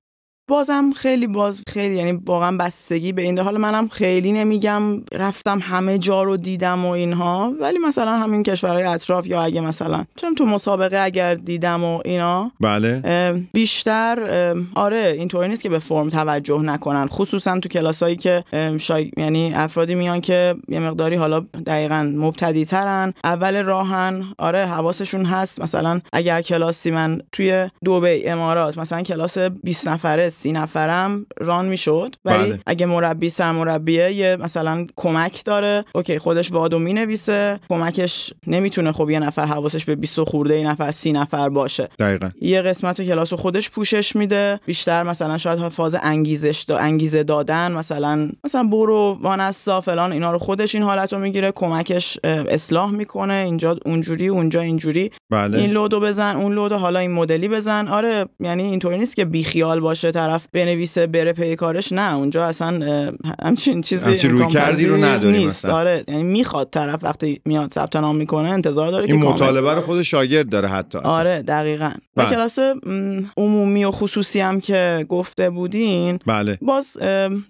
بازم 0.49 0.91
خیلی 0.97 1.27
باز 1.27 1.63
خیلی 1.67 1.97
یعنی 1.97 2.13
واقعا 2.27 2.57
بستگی 2.57 3.13
به 3.13 3.23
این 3.23 3.39
حال 3.39 3.57
منم 3.57 3.89
خیلی 3.89 4.33
نمیگم 4.33 5.03
رفتم 5.15 5.59
همه 5.63 5.99
جا 5.99 6.23
رو 6.23 6.37
دیدم 6.37 6.85
و 6.85 6.89
اینها 6.89 7.53
ولی 7.61 7.79
مثلا 7.79 8.17
همین 8.17 8.43
کشورهای 8.43 8.85
اطراف 8.85 9.27
یا 9.27 9.43
اگه 9.43 9.61
مثلا 9.61 10.05
چون 10.17 10.35
تو 10.35 10.45
مسابقه 10.45 10.99
اگر 10.99 11.35
دیدم 11.35 11.85
و 11.85 12.01
اینا 12.05 12.53
بله. 12.61 13.03
بیشتر 13.53 14.19
آره 14.75 15.15
اینطوری 15.19 15.49
نیست 15.49 15.63
که 15.63 15.69
به 15.69 15.79
فرم 15.79 16.09
توجه 16.09 16.63
نکنن. 16.63 17.07
خصوصا 17.07 17.61
تو 17.61 17.69
کلاسایی 17.69 18.17
که 18.17 18.45
شای... 18.79 19.11
یعنی 19.17 19.55
افرادی 19.55 19.95
میان 19.95 20.21
که 20.21 20.55
یه 20.69 20.81
مقداری 20.81 21.17
حالا 21.17 21.41
دقیقا 21.67 22.13
مبتدی 22.17 22.65
ترن 22.65 23.15
اول 23.25 23.63
راهن 23.63 24.25
آره 24.39 24.67
حواسشون 24.67 25.25
هست. 25.25 25.61
مثلا 25.61 26.01
اگر 26.13 26.43
کلاسی 26.43 26.91
من 26.91 27.21
توی 27.33 27.71
دبی 27.87 28.27
امارات 28.27 28.79
مثلا 28.79 29.03
کلاس 29.03 29.39
20 29.39 29.89
نفره 29.89 30.29
سی 30.39 30.53
نفرم 30.53 31.27
run 31.41 31.67
می‌شد. 31.69 32.17
ولی 32.25 32.45
بله. 32.45 32.61
اگه 32.67 32.87
مربی 32.87 33.29
سرمربیه 33.29 34.13
یه 34.13 34.37
مثلا 34.37 34.87
کمک 34.97 35.45
داره. 35.45 35.85
OK 35.95 36.19
خودش 36.19 36.53
WOD 36.53 36.72
و 36.72 36.79
می‌نویسه. 36.79 37.61
کمکش 37.69 38.33
نمی‌تونه 38.47 38.93
خب 38.93 39.11
یه 39.11 39.19
نفر 39.19 39.45
حواسش 39.45 39.85
به 39.85 39.95
20 39.95 40.21
خورده 40.21 40.55
ای 40.55 40.65
نفر 40.65 40.91
سی 40.91 41.13
نفر 41.13 41.49
باشه. 41.49 41.89
دقیقا. 41.99 42.31
یه 42.41 42.63
قسمت 42.63 43.03
کلاس 43.03 43.33
خودش 43.33 43.71
پوشش 43.71 44.17
میده. 44.17 44.61
بیشتر 44.67 45.03
مثلا 45.03 45.39
شاید 45.39 45.69
فاز 45.69 45.97
انگیزش 46.03 46.65
دا 46.69 46.79
انگیزه 46.79 47.23
دادن 47.23 47.73
مثلا 47.73 48.31
مثلا 48.45 48.63
برو 48.63 49.19
وانستا 49.23 49.81
فلان 49.81 50.13
اینا 50.13 50.33
رو 50.33 50.39
خودش 50.39 50.75
این 50.75 50.85
حالت 50.85 51.13
رو 51.13 51.19
می‌گیره. 51.19 51.53
کمکش 51.53 52.19
اصلاح 52.25 52.91
می‌کنه. 52.91 53.35
اینجا 53.35 53.77
اونجوری 53.87 54.29
اونجا 54.29 54.61
اینجوری. 54.61 55.11
بله. 55.31 55.59
این 55.59 55.71
load 55.71 55.95
و 55.95 56.01
بزن 56.01 56.37
اون 56.37 56.53
load 56.53 56.72
و 56.72 56.77
حالا 56.77 56.99
این 56.99 57.13
مدلی 57.13 57.49
بزن. 57.49 57.89
آره 57.89 58.27
یعنی 58.41 58.63
اینطوری 58.63 58.99
نیست 58.99 59.17
که 59.17 59.25
بیخیال 59.25 59.81
باشه 59.81 60.11
طرف 60.29 60.47
بنویسه 60.53 61.07
بره 61.07 61.33
پی 61.33 61.57
کارش 61.57 61.93
نه 61.93 62.15
اونجا 62.15 62.45
اصلا 62.47 63.13
همچین 63.43 63.81
چیزی 63.81 64.05
همچین 64.05 64.31
روی 64.31 64.47
کردی 64.47 64.87
رو 64.87 64.97
نداری 64.97 65.39
نیست. 65.39 65.65
آره 65.65 66.05
یعنی 66.09 66.23
می‌خواد 66.23 66.69
طرف 66.71 67.05
وقتی 67.05 67.41
میاد 67.45 67.73
ثبت 67.73 67.97
نام 67.97 68.17
می‌کنه 68.17 68.49
انتظار 68.49 68.91
داره 68.91 69.07
این 69.07 69.21
که 69.21 69.27
مطالبه 69.27 69.75
رو 69.75 69.81
خود 69.81 70.03
شاگرد 70.03 70.49
داره 70.49 70.69
حتی 70.69 70.99
اصلا. 70.99 71.11
آره 71.11 71.43
دقیقا. 71.43 71.91
و 72.17 72.25
کلاس 72.25 72.59
عمومی 73.37 73.85
و 73.85 73.91
خصوصی 73.91 74.41
هم 74.41 74.61
که 74.61 75.07
گفته 75.09 75.51
بودین 75.51 76.19
بله. 76.27 76.59
باز 76.63 76.97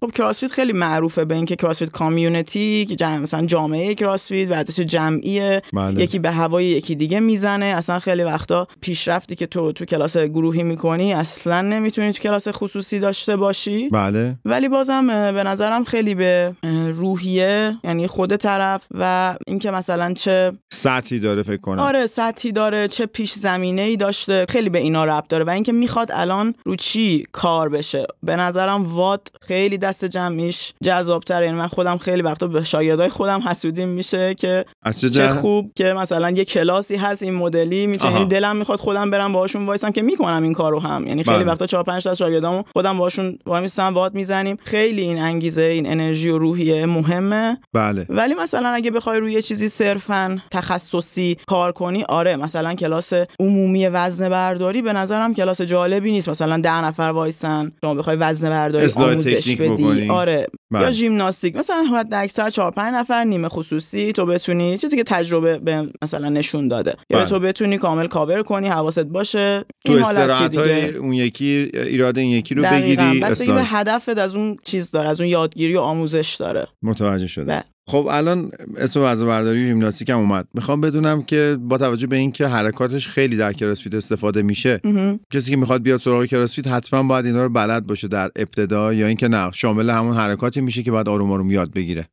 خب 0.00 0.11
کراسفیت 0.14 0.50
خیلی 0.52 0.73
معروفه 0.73 1.25
به 1.25 1.35
اینکه 1.35 1.56
کراسفیت 1.56 1.90
کامیونیتی 1.90 2.87
که 2.87 2.97
جمع 2.97 3.18
مثلا 3.18 3.47
جامعه 3.47 3.94
کراسفیت 3.94 4.50
ورزش 4.50 4.80
جمعیه. 4.80 5.62
بله. 5.73 6.02
یکی 6.02 6.18
به 6.18 6.30
هوای 6.30 6.64
یکی 6.64 6.94
دیگه 6.94 7.20
می‌زنه. 7.20 7.64
اصلا 7.64 7.99
خیلی 7.99 8.23
وقتا 8.23 8.68
پیشرفتی 8.80 9.35
که 9.35 9.47
تو 9.47 9.73
تو 9.73 9.85
کلاس 9.85 10.16
گروهی 10.16 10.62
می‌کنی 10.62 11.12
اصلا 11.12 11.62
نمی‌تونی 11.62 12.12
تو 12.12 12.23
کلاس 12.23 12.49
خصوصی 12.49 12.68
داشته 13.01 13.37
باشی. 13.37 13.89
بله. 13.89 14.37
ولی 14.45 14.69
بازم 14.69 15.07
به 15.33 15.43
نظرم 15.43 15.85
خیلی 15.85 16.15
به 16.15 16.55
روحیه 16.95 17.77
یعنی 17.85 18.07
خود 18.07 18.37
طرف 18.37 18.83
و 18.91 19.35
اینکه 19.47 19.71
مثلا 19.71 20.15
چه 20.15 20.53
سطحی 20.73 21.19
داره 21.19 21.43
فکر 21.43 21.61
کنم. 21.61 21.79
آره 21.79 22.07
سطحی 22.07 22.53
داره 22.53 22.89
چه 22.89 23.07
پیش 23.07 23.33
زمینه 23.33 23.83
ای 23.83 23.97
داشته 23.97 24.47
خیلی 24.49 24.69
به 24.69 24.79
اینا 24.79 25.05
ربط 25.05 25.29
داره 25.29 25.45
و 25.45 25.51
اینکه 25.51 25.73
می‌خواد 25.73 26.11
الان 26.13 26.55
رو 26.65 26.77
چی 26.77 27.25
کار 27.33 27.69
بشه. 27.69 28.07
به 28.23 28.37
نظرم 28.37 28.87
واد 28.87 29.29
خیلی 29.41 29.79
دست 29.79 30.05
جمعیش 30.05 30.75
جذابتره. 30.83 31.47
یعنی 31.47 31.59
من 31.59 31.67
خودم 31.67 31.97
خیلی 31.97 32.23
وقتا 32.23 32.47
به 32.47 32.65
شاگردای 32.65 33.09
خودم 33.09 33.41
حسودیم 33.49 33.89
میشه 33.89 34.35
که 34.35 34.65
از 34.83 35.01
چه, 35.01 35.11
چه 35.11 35.29
خوب 35.29 35.73
که 35.77 35.85
مثلا 35.85 36.31
یه 36.31 36.45
کلاسی 36.45 36.97
هست 36.97 37.23
این 37.23 37.35
مدلی 37.35 37.87
می‌تونه 37.87 38.25
دلم 38.25 38.57
می‌خواد 38.57 38.79
خودم 38.79 39.11
برم 39.11 39.33
باهاشون 39.33 39.67
وایسم 39.67 39.91
که 39.91 40.03
می‌کنم 40.03 40.43
این 40.43 40.53
کارو 40.53 40.81
هم. 40.81 41.07
یعنی 41.07 41.25
خیلی 41.25 41.37
بله. 41.37 41.47
وقتا 41.47 41.67
4 41.67 41.85
5 41.85 42.05
تا 42.05 42.15
شاگردامو 42.59 42.65
خودم 42.73 42.99
باهاشون 42.99 43.38
وای 43.47 43.62
میستم 43.62 43.95
واد 43.95 44.15
می‌زنیم. 44.15 44.57
خیلی 44.65 45.03
این 45.03 45.19
انگیزه 45.19 45.62
این 45.62 45.87
انرژی 45.87 46.31
و 46.31 46.38
روحیه 46.38 46.87
مهمه. 46.87 47.59
بله. 47.73 48.07
ولی 48.09 48.35
مثلا 48.35 48.69
اگه 48.69 48.91
بخوای 48.91 49.21
روی 49.21 49.43
چیزی 49.43 49.69
صرفا 49.69 50.38
تخصصی 50.50 51.37
کار 51.47 51.73
کنی 51.73 52.05
آره 52.05 52.37
مثلا 52.37 52.75
کلاس 52.75 53.12
عمومی 53.41 53.87
وزن 53.87 54.29
برداری 54.29 54.83
به 54.83 54.93
نظرم 54.93 55.35
کلاس 55.35 55.61
جالبی 55.61 56.11
نیست. 56.11 56.29
مثلا 56.29 56.61
ده 56.61 56.85
نفر 56.85 57.03
وایسن 57.03 57.73
شما 57.81 57.95
بخوای 57.95 58.17
وزن 58.17 58.50
برداری 58.50 58.93
آموزش 58.97 59.57
بدی. 59.57 60.09
آره 60.09 60.47
بله. 60.71 60.83
یا 60.83 60.93
ژیمناستیک. 60.93 61.57
مثلا 61.57 61.85
حد 61.95 62.15
اکثر 62.15 62.51
4 62.51 62.71
5 62.71 62.95
نفر 62.95 63.25
نیمه 63.25 63.49
خصوصی 63.49 64.13
تو 64.13 64.27
بتونی 64.27 64.79
چیزی 64.79 64.97
که 64.97 65.05
تجربه 65.05 65.59
به 65.59 65.89
مثلا 66.03 66.29
نشون 66.29 66.69
داده. 66.69 66.95
یا 67.11 67.19
بله. 67.19 67.29
تو 67.29 67.41
بتونی 67.41 67.79
کامل 67.79 68.07
کاور 68.07 68.43
کنی 68.43 68.69
حواست 68.69 69.05
باشه. 69.05 69.65
تو 69.87 69.93
استراحت 69.93 70.57
های 70.57 70.95
اون 70.95 71.13
یکی 71.13 71.71
ایراد 71.75 72.19
این 72.19 72.31
یکی 72.31 72.55
رو 72.55 72.63
بگیری 72.63 73.21
بستگی 73.21 73.53
به 73.53 73.65
هدفت 73.65 74.19
از 74.19 74.35
اون 74.35 74.57
چیز 74.63 74.91
داره 74.91 75.09
از 75.09 75.21
اون 75.21 75.31
یادگیری 75.31 75.77
و 75.77 75.81
آموزش 75.81 76.35
داره. 76.35 76.69
متوجه 76.83 77.27
شده 77.27 77.45
بله. 77.45 77.65
خب 77.88 78.09
الان 78.11 78.50
اسم 78.76 79.00
وزن 79.02 79.26
برداری 79.26 79.66
ژیمناستیک 79.66 80.11
هم 80.11 80.18
اومد. 80.18 80.49
می‌خوام 80.54 80.80
بدونم 80.80 81.23
که 81.23 81.59
با 81.61 81.78
توجه 81.78 82.07
به 82.07 82.16
اینکه 82.16 82.47
حرکاتش 82.47 83.09
خیلی 83.09 83.37
در 83.37 83.52
کراسفیت 83.52 83.95
استفاده 83.95 84.42
میشه 84.42 84.80
کسی 85.33 85.50
که 85.50 85.57
می‌خواد 85.57 85.83
بیاد 85.83 86.00
سراغ 86.00 86.25
کراسفیت 86.25 86.68
حتما 86.68 87.02
باید 87.02 87.26
اینا 87.26 87.42
رو 87.42 87.49
بلد 87.49 87.87
باشه 87.87 88.09
در 88.09 88.30
ابتدا 88.37 88.92
یا 88.92 89.07
اینکه 89.07 89.28
نه 89.28 89.50
شامل 89.50 89.90
همون 89.90 90.16
حرکاتی 90.16 90.61
میشه 90.61 90.83
که 90.83 90.92
بعد 90.92 91.09
آروم 91.09 91.33
آروم 91.33 91.50
یاد 91.50 91.73
بگیره. 91.73 92.09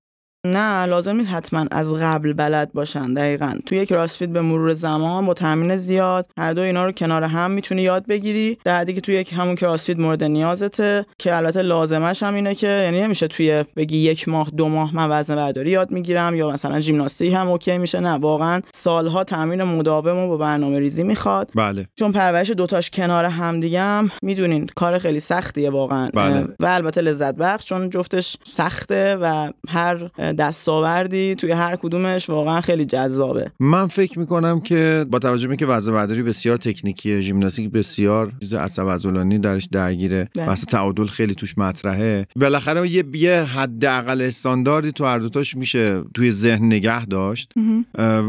نه 0.46 0.86
لازم 0.86 1.16
نیست 1.16 1.30
حتما 1.30 1.66
از 1.72 1.94
قبل 1.94 2.34
بلد 2.34 2.74
باشن 2.74 3.14
دقیقا. 3.14 3.54
توی 3.66 3.78
یک 3.78 3.90
کراسفیت 3.90 4.30
به 4.30 4.42
مرور 4.42 4.74
زمان 4.74 5.26
با 5.26 5.34
تمرین 5.34 5.76
زیاد 5.76 6.28
هر 6.38 6.54
دو 6.54 6.62
اینا 6.62 6.86
رو 6.86 6.92
کنار 6.92 7.24
هم 7.24 7.52
می‌تونی 7.52 7.82
یاد 7.82 8.06
بگیری. 8.06 8.58
در 8.66 8.80
حدی 8.80 8.94
که 8.94 9.02
توی 9.02 9.16
یک 9.16 9.34
همون 9.34 9.56
کراسفیت 9.56 10.00
مورد 10.00 10.24
نیازته 10.24 11.06
که 11.20 11.36
البته 11.36 11.62
لازمش 11.62 12.24
هم 12.24 12.34
اینه 12.34 12.56
که 12.56 12.68
یعنی 12.68 13.02
نمیشه 13.02 13.28
توی 13.28 13.66
بگی 13.76 13.98
یک 13.98 14.28
ماه 14.28 14.50
دو 14.58 14.70
ماه 14.70 14.96
من 14.96 15.12
وزن 15.12 15.36
برداری 15.36 15.70
یاد 15.70 15.92
می‌گیرم 15.92 16.36
یا 16.36 16.52
مثلا 16.52 16.80
ژیمناستیک 16.80 17.34
هم 17.34 17.50
اوکی 17.50 17.78
میشه. 17.78 18.00
نه 18.00 18.12
واقعا 18.12 18.62
سالها 18.74 19.24
تمرین 19.24 19.64
مداوم 19.64 20.18
و 20.18 20.28
با 20.28 20.38
برنامه 20.38 20.80
ریزی 20.80 21.04
می‌خواد. 21.04 21.52
بله. 21.56 21.88
چون 21.96 22.12
پرورش 22.12 22.50
دوتاش 22.50 22.90
کنار 22.90 23.26
هم 23.26 23.60
دیگه 23.60 23.82
هم 23.82 24.12
می‌دونین 24.22 24.70
کار 24.76 24.98
خیلی 24.98 25.20
سختیه 25.20 25.70
واقعا. 25.70 26.10
بله. 26.14 26.48
و 26.60 26.66
البته 26.66 27.02
لذت 27.02 27.36
بخش 27.36 27.66
چون 27.66 27.90
جفتش 27.90 28.38
سخته 28.44 29.16
و 29.16 29.52
هر 29.70 30.10
دستاوردی 30.36 31.36
توی 31.36 31.52
هر 31.52 31.76
کدومش 31.76 32.30
واقعا 32.30 32.62
خیلی 32.62 32.86
جذابه. 32.86 33.52
من 33.60 33.88
فکر 33.88 34.20
می‌کنم 34.20 34.60
که 34.60 35.06
با 35.12 35.20
توجه 35.20 35.48
به 35.48 35.56
که 35.56 35.66
وزن 35.66 35.94
برداری 35.94 36.24
بسیار 36.24 36.58
تکنیکیه 36.58 37.20
ژیمناستیک 37.22 37.72
بسیار 37.72 38.32
چیز 38.42 38.54
عصب 38.54 38.90
عضلانی 38.90 39.40
درش 39.40 39.68
درگیره 39.72 40.30
بحث 40.36 40.66
تعادل 40.66 41.06
خیلی 41.06 41.36
توش 41.36 41.58
مطرحه. 41.58 42.28
بالاخره 42.36 42.90
یه 42.90 43.04
یه 43.14 43.42
حداقل 43.42 44.22
استانداردی 44.22 44.92
تو 44.92 45.06
هر 45.06 45.20
دوتاش 45.20 45.56
میشه 45.56 46.04
توی 46.14 46.32
ذهن 46.32 46.66
نگه 46.66 47.06
داشت. 47.06 47.52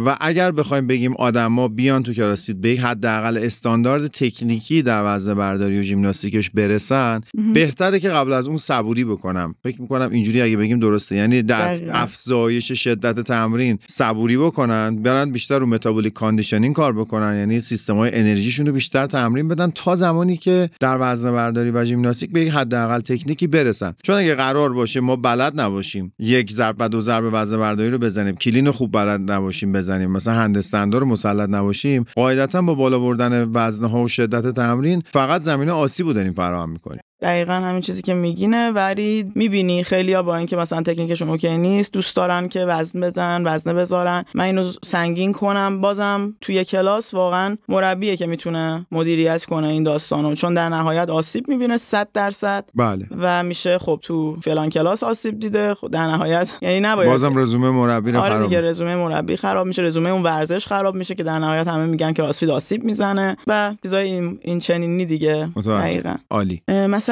و 0.06 0.16
اگر 0.20 0.50
بخوایم 0.50 0.86
بگیم 0.86 1.14
آدما 1.14 1.68
بیان 1.68 2.02
تو 2.02 2.12
CrossFit 2.12 2.56
به 2.56 2.68
حداقل 2.68 3.38
استاندارد 3.38 4.06
تکنیکی 4.06 4.82
در 4.82 5.02
وزن 5.04 5.34
برداری 5.34 5.80
و 5.80 5.82
ژیمناستیکش 5.82 6.50
برسن 6.50 7.20
بهتره 7.54 8.00
که 8.00 8.08
قبل 8.08 8.32
از 8.32 8.48
اون 8.48 8.56
صبوری 8.56 9.04
بکنم. 9.04 9.54
فکر 9.62 9.82
می‌کنم 9.82 10.10
اینجوری 10.12 10.42
اگه 10.42 10.56
بگیم 10.56 10.78
درسته. 10.78 11.16
یعنی 11.16 11.42
در 11.42 11.90
افزایش 12.02 12.72
شدت 12.72 13.20
تمرین 13.20 13.78
صبوری 13.86 14.36
بکنن 14.36 14.96
برن 14.96 15.30
بیشتر 15.30 15.58
رو 15.58 15.66
metabolic 15.66 16.12
conditioning 16.12 16.74
کار 16.74 16.92
بکنن. 16.92 17.38
یعنی 17.38 17.60
سیستم 17.60 17.96
های 17.96 18.10
انرژیشون 18.14 18.66
رو 18.66 18.72
بیشتر 18.72 19.06
تمرین 19.06 19.48
بدن 19.48 19.70
تا 19.70 19.96
زمانی 19.96 20.36
که 20.36 20.70
در 20.80 20.96
وزن 21.00 21.32
برداری 21.32 21.70
و 21.70 21.84
ژیمناستیک 21.84 22.32
به 22.32 22.40
یک 22.40 22.52
حداقل 22.52 23.00
تکنیکی 23.00 23.46
برسن. 23.46 23.94
چون 24.02 24.16
اگه 24.16 24.34
قرار 24.34 24.72
باشه 24.72 25.00
ما 25.00 25.16
بلد 25.16 25.60
نباشیم 25.60 26.12
یک 26.18 26.52
ضرب 26.52 26.76
و 26.78 26.88
دو 26.88 27.00
ضرب 27.00 27.24
وزن 27.32 27.58
برداری 27.58 27.90
رو 27.90 27.98
بزنیم 27.98 28.34
clean 28.34 28.70
خوب 28.70 28.92
بلد 28.92 29.30
نباشیم 29.30 29.72
بزنیم 29.72 30.10
مثلا 30.10 30.34
هند 30.34 30.94
رو 30.94 31.06
مسلط 31.06 31.48
نباشیم 31.50 32.06
قاعدتا 32.14 32.62
با 32.62 32.74
بالا 32.74 32.98
بردن 32.98 33.50
وزن 33.54 33.86
ها 33.86 34.02
و 34.02 34.08
شدت 34.08 34.54
تمرین 34.54 35.02
فقط 35.12 35.40
زمینه 35.40 35.72
آسیب 35.72 36.12
داریم 36.12 36.32
فراهم 36.32 36.70
می‌کنیم. 36.70 37.00
دقیقا 37.20 37.52
همین 37.52 37.80
چیزی 37.80 38.02
که 38.02 38.14
میگینه. 38.14 38.70
ولی 38.70 39.32
می‌بینی 39.34 39.84
خیلی 39.84 40.12
ها 40.12 40.22
با 40.22 40.36
اینکه 40.36 40.56
مثلا 40.56 40.82
تکنیکشون 40.82 41.28
اوکی 41.28 41.58
نیست 41.58 41.92
دوست 41.92 42.16
دارن 42.16 42.48
که 42.48 42.64
وزن 42.64 43.00
بزنن 43.00 43.42
وزنه 43.46 43.74
بذارن. 43.74 44.24
من 44.34 44.44
اینو 44.44 44.72
سنگین 44.84 45.32
کنم. 45.32 45.80
بازم 45.80 46.34
توی 46.40 46.64
کلاس 46.64 47.14
واقعا 47.14 47.56
مربیه 47.68 48.16
که 48.16 48.26
می‌تونه 48.26 48.86
مدیریت 48.92 49.44
کنه 49.44 49.66
این 49.68 49.82
داستانو. 49.82 50.34
چون 50.34 50.54
در 50.54 50.68
نهایت 50.68 51.10
آسیب 51.10 51.48
می‌بینه 51.48 51.76
100 51.76 52.08
درصد. 52.14 52.64
بله. 52.74 53.06
و 53.18 53.42
میشه 53.42 53.78
خب 53.78 53.98
تو 54.02 54.36
فلان 54.40 54.70
کلاس 54.70 55.02
آسیب 55.02 55.40
دیده. 55.40 55.74
خب 55.74 55.88
در 55.88 56.06
نهایت 56.06 56.48
یعنی 56.62 56.80
نباید. 56.80 57.10
بازم 57.10 57.38
رزومه 57.38 57.70
مربی 57.70 58.12
رو 58.12 58.20
آره 58.20 58.28
خراب 58.34 58.48
دیگه 58.48 58.60
رزومه 58.60 58.96
مربی 58.96 59.36
خراب 59.36 59.66
میشه. 59.66 59.82
رزومه 59.82 60.10
اون 60.10 60.22
ورزش 60.22 60.66
خراب 60.66 60.94
میشه 60.94 61.14
که 61.14 61.22
در 61.22 61.38
نهایت 61.38 61.68
همه 61.68 61.86
میگن 61.86 62.12
که 62.12 62.22
آسیب 62.22 62.84
می‌زنه. 62.84 63.36
و 63.46 63.74
چیزای 63.82 64.10
این, 64.10 64.38
این 64.42 64.58
چنینی 64.58 65.06
دیگه. 65.06 65.48
دقیقاً. 65.66 66.14
عالی. 66.30 66.62
مثلا 66.68 67.05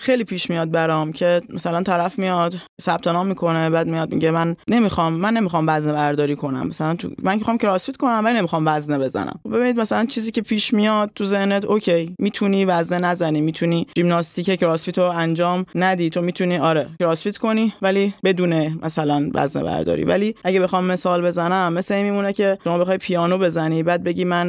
خیلی 0.00 0.24
پیش 0.24 0.50
میاد 0.50 0.70
برام 0.70 1.12
که 1.12 1.42
مثلا 1.48 1.82
طرف 1.82 2.18
میاد 2.18 2.56
ثبت 2.82 3.08
نام 3.08 3.26
می‌کنه 3.26 3.70
بعد 3.70 3.86
میاد 3.86 4.14
میگه 4.14 4.30
من 4.30 4.56
نمی‌خوام 4.68 5.12
من 5.12 5.34
نمی‌خوام 5.34 5.64
وزنه 5.68 5.92
برداری 5.92 6.36
کنم. 6.36 6.66
مثلا 6.66 6.96
تو 6.96 7.10
من 7.22 7.34
می‌خوام 7.34 7.58
کراسفیت 7.58 7.96
کنم 7.96 8.20
ولی 8.24 8.38
نمی‌خوام 8.38 8.62
وزنه 8.66 8.98
بزنم. 8.98 9.40
ببینید 9.52 9.80
مثلا 9.80 10.04
چیزی 10.04 10.30
که 10.30 10.42
پیش 10.42 10.74
میاد 10.74 11.10
تو 11.14 11.24
ذهنت 11.24 11.64
اوکی 11.64 12.14
می‌تونی 12.18 12.64
وزنه 12.64 13.06
نزنی 13.06 13.40
می‌تونی 13.40 13.86
ژیمناستیک 13.96 14.60
کراسفیت 14.60 14.98
رو 14.98 15.04
انجام 15.04 15.66
ندی. 15.74 16.10
تو 16.10 16.22
می‌تونی 16.22 16.58
آره 16.58 16.88
کراسفیت 16.98 17.38
کنی 17.38 17.72
ولی 17.82 18.14
بدون 18.24 18.78
مثلا 18.82 19.30
وزنه 19.34 19.62
برداری. 19.64 20.04
ولی 20.04 20.34
اگه 20.44 20.60
بخوام 20.60 20.84
مثال 20.84 21.22
بزنم 21.22 21.72
مثل 21.72 21.94
این 21.94 22.04
میمونه 22.04 22.32
که 22.32 22.58
شما 22.64 22.78
بخوای 22.78 22.98
پیانو 22.98 23.38
بزنی 23.38 23.82
بعد 23.82 24.04
بگی 24.04 24.24
من 24.24 24.48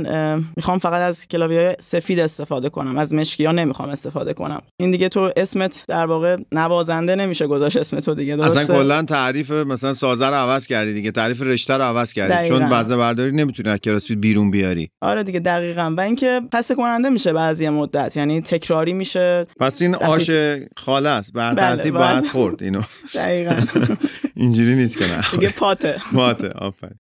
می‌خوام 0.57 0.77
فقط 0.77 1.01
از 1.01 1.27
کلاویه 1.27 1.75
سفید 1.79 2.19
استفاده 2.19 2.69
کنم 2.69 2.98
از 2.98 3.13
مشکی 3.13 3.45
ها 3.45 3.51
نمی‌خوام 3.51 3.89
استفاده 3.89 4.33
کنم. 4.33 4.62
این 4.77 4.91
دیگه 4.91 5.09
تو 5.09 5.31
اسمت 5.38 5.86
در 5.88 6.05
واقع 6.05 6.38
نوازنده 6.51 7.15
نمیشه 7.15 7.48
گذاشت 7.48 7.77
اسم 7.77 8.00
تو 8.00 8.18
دیگه 8.19 8.35
درسته؟ 8.35 8.59
اصلا 8.59 8.75
کلا 8.75 9.03
تعریف 9.03 9.51
مثلا 9.51 9.93
سازه 9.93 10.27
رو 10.27 10.33
عوض 10.35 10.67
کردی 10.67 10.93
دیگه 10.93 11.11
تعریف 11.11 11.41
رشته 11.41 11.73
رو 11.73 11.83
عوض 11.83 12.13
کردی. 12.13 12.33
دقیقا. 12.33 12.59
چون 12.59 12.69
وزنه 12.69 12.97
برداری 12.97 13.31
نمی‌تونی 13.31 13.69
از 13.69 13.79
کراسفیت 13.79 14.17
بیرون 14.17 14.51
بیاری. 14.51 14.91
آره 15.01 15.23
دیگه 15.23 15.39
دقیقا. 15.39 15.93
و 15.97 16.01
اینکه 16.01 16.41
پس 16.51 16.71
کننده 16.71 17.09
میشه 17.09 17.33
بعضی 17.33 17.69
مدت 17.69 18.17
یعنی 18.17 18.41
تکراری 18.41 18.93
میشه. 18.93 19.47
پس 19.59 19.81
این 19.81 19.95
آش 19.95 20.31
خاله 20.77 21.09
است 21.09 21.33
به 21.33 21.39
بله، 21.39 21.55
ترتیب 21.55 21.93
باید 21.93 22.27
خورد 22.27 22.63
اینو. 22.63 22.81
دقیقا. 23.15 23.61
اینجوری 24.35 24.75
نیست 24.75 24.97
که 24.97 25.05
نه. 25.05 25.23
دیگه 25.31 25.49
پاته. 25.49 26.01
پاته 26.15 26.49
آفرین. 26.49 26.99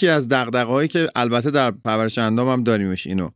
یکی 0.00 0.08
از 0.08 0.32
هایی 0.54 0.88
که 0.88 1.08
البته 1.14 1.50
در 1.50 1.70
پرورش 1.70 2.18
اندام 2.18 2.48
هم 2.48 2.62
داریمش 2.62 3.06
اینو 3.06 3.28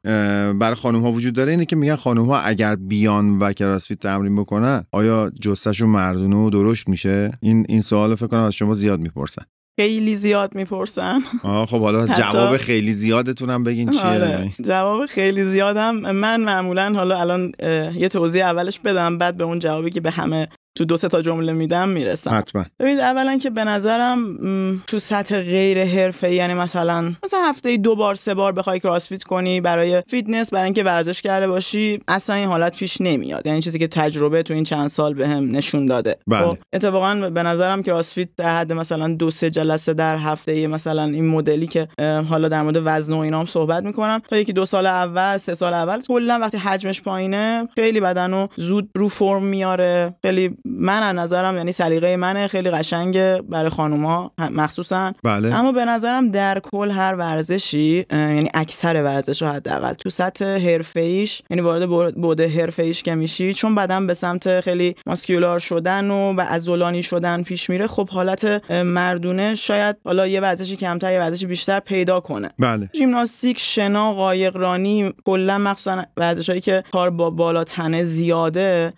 برای 0.53 0.75
خانم 0.75 1.01
ها 1.01 1.13
وجود 1.13 1.35
داره 1.35 1.51
اینه 1.51 1.65
که 1.65 1.77
میگن 1.77 1.97
خانم 1.97 2.25
ها 2.25 2.39
اگر 2.39 2.77
بیان 2.77 3.39
و 3.39 3.53
کراسفیت 3.53 3.99
تمرین 3.99 4.37
بکنن 4.37 4.85
آیا 4.93 5.31
جستشون 5.41 5.89
مردونه 5.89 6.37
و 6.37 6.51
درشت 6.51 6.89
میشه؟ 6.89 7.31
این 7.41 7.67
این 7.69 7.81
سوال 7.81 8.15
فکر 8.15 8.27
کنم 8.27 8.41
از 8.41 8.55
شما 8.55 8.75
زیاد 8.75 9.01
می‌پرسن. 9.01 9.43
خیلی 9.81 10.17
زیاد 10.17 10.55
می‌پرسن. 10.55 11.21
آه 11.43 11.67
خب 11.67 11.81
حالا 11.81 12.07
جواب 12.07 12.57
خیلی 12.57 12.93
زیادتونم 12.93 13.65
بگین 13.65 13.91
چیه؟ 13.91 14.03
آره. 14.03 14.51
جواب 14.65 15.07
خیلی 15.07 15.45
زیادم. 15.45 15.95
من 15.95 16.41
معمولا 16.41 16.93
حالا 16.93 17.21
الان 17.21 17.53
یه 17.95 18.09
توضیح 18.09 18.45
اولش 18.45 18.81
بدم 18.81 19.19
بعد 19.19 19.37
به 19.37 19.45
اون 19.45 19.59
جوابی 19.59 19.91
که 19.91 20.01
به 20.01 20.11
همه 20.11 20.49
تو 20.75 20.85
دو 20.85 20.97
سه 20.97 21.09
تا 21.09 21.23
جمله 21.23 21.53
میدم 21.53 21.89
می‌رسم. 21.89 22.31
حتما. 22.31 22.65
ببینید 22.81 23.01
اولا 23.01 23.39
که 23.39 23.51
به 23.51 23.65
نظرم 23.65 24.39
تو 24.87 24.99
سطح 24.99 25.43
غیر 25.43 25.85
حرفه 25.85 26.33
یعنی 26.33 26.55
مثلا 26.55 27.13
مثلا 27.25 27.41
هفته 27.49 27.77
دو 27.77 27.97
بار 27.97 28.15
سه 28.15 28.35
بار 28.35 28.53
بخوای 28.53 28.81
CrossFit 28.81 29.23
کنی 29.23 29.61
برای 29.61 30.03
فیتنس 30.09 30.51
برای 30.51 30.65
اینکه 30.65 30.83
ورزش 30.83 31.23
کرده 31.23 31.49
باشی 31.49 32.01
اصلا 32.09 32.37
این 32.37 32.49
حالت 32.49 32.77
پیش 32.77 33.01
نمیاد. 33.01 33.47
یعنی 33.47 33.63
چیزی 33.63 33.79
که 33.79 33.89
تجربه 33.89 34.43
تو 34.43 34.55
این 34.55 34.65
چند 34.65 34.89
سال 34.89 35.15
بهم 35.15 35.47
به 35.47 35.59
نشون 35.59 35.87
داده. 35.87 36.17
بله. 36.27 36.47
خب 36.47 36.59
اتفاقا 36.73 37.31
به 37.31 37.43
نظرم 37.43 37.83
CrossFit 37.83 38.29
در 38.37 38.59
حد 38.59 38.73
مثلا 38.73 39.15
دو 39.15 39.31
سه 39.31 39.51
جلسه 39.51 39.95
در 39.95 40.17
هفته 40.17 40.67
مثلا 40.67 41.05
این 41.05 41.29
مدلی 41.29 41.67
که 41.67 41.89
حالا 42.29 42.49
در 42.49 42.63
مورد 42.63 42.83
وزن 42.85 43.13
و 43.13 43.19
اینام 43.19 43.47
صحبت 43.47 43.85
می‌کنم. 43.85 44.23
تا 44.29 44.37
یکی 44.37 44.53
دو 44.53 44.67
سال 44.67 44.87
اول 44.87 45.39
سه 45.39 45.55
سال 45.55 45.75
اول 45.75 46.01
کلا 46.01 46.39
وقتی 46.39 46.57
حجمش 46.57 47.03
پایینه 47.03 47.69
خیلی 47.75 48.01
بدنو 48.01 48.47
زود 48.57 48.91
رو 48.95 49.09
فرم 49.09 49.45
میاره 49.45 50.15
خیلی 50.23 50.57
من 50.65 51.03
از 51.03 51.17
نظرم 51.17 51.57
یعنی 51.57 51.73
سلیقه 51.73 52.17
منه 52.17 52.47
خیلی 52.47 52.71
قشنگه 52.71 53.43
برای 53.49 53.71
خانوما 53.71 54.33
مخصوصا. 54.39 55.13
بله. 55.25 55.55
اما 55.55 55.73
به 55.73 55.85
نظرم 55.85 56.31
در 56.31 56.61
کل 56.61 56.91
هر 56.91 57.15
ورزشی 57.15 58.07
یعنی 58.11 58.49
اکثر 58.55 59.03
ورزش 59.03 59.43
ها 59.43 59.53
حداقل 59.53 59.93
تو 59.93 60.11
سطح 60.11 60.45
حرفه‌ایش 60.45 61.43
یعنی 61.51 61.63
وارد 61.63 62.15
بود 62.15 62.41
حرفه‌ایش 62.41 63.03
که 63.03 63.15
میشی 63.15 63.55
چون 63.55 63.75
بدن 63.75 64.07
به 64.07 64.15
سمت 64.15 64.61
خیلی 64.61 64.95
ماسکولار 65.07 65.59
شدن 65.59 66.11
و 66.11 66.33
و 66.33 66.41
عضلانی 66.41 67.03
شدن 67.03 67.43
پیش 67.43 67.71
میره 67.71 67.87
خب 67.87 68.09
حالت 68.09 68.71
مردونه 68.71 69.55
شاید 69.55 69.97
حالا 70.05 70.27
یه 70.27 70.41
ورزشی 70.41 70.77
کمتر 70.77 71.13
یه 71.13 71.19
ورزشی 71.19 71.47
بیشتر 71.47 71.81
پیدا 71.81 72.21
کنه. 72.21 72.51
بله. 72.59 72.91
ژیمناستیک 72.95 73.59
شنا 73.59 74.15
قایق 74.15 74.57
رانی 74.57 75.13
کلا 75.25 75.59
مخصوصا 75.59 76.05
ورزشایی 76.17 76.61
که 76.61 76.85
کار 76.93 77.11
با 77.11 77.31
بالا 77.31 77.65
تنه 77.65 78.05
زیاده 78.05 78.93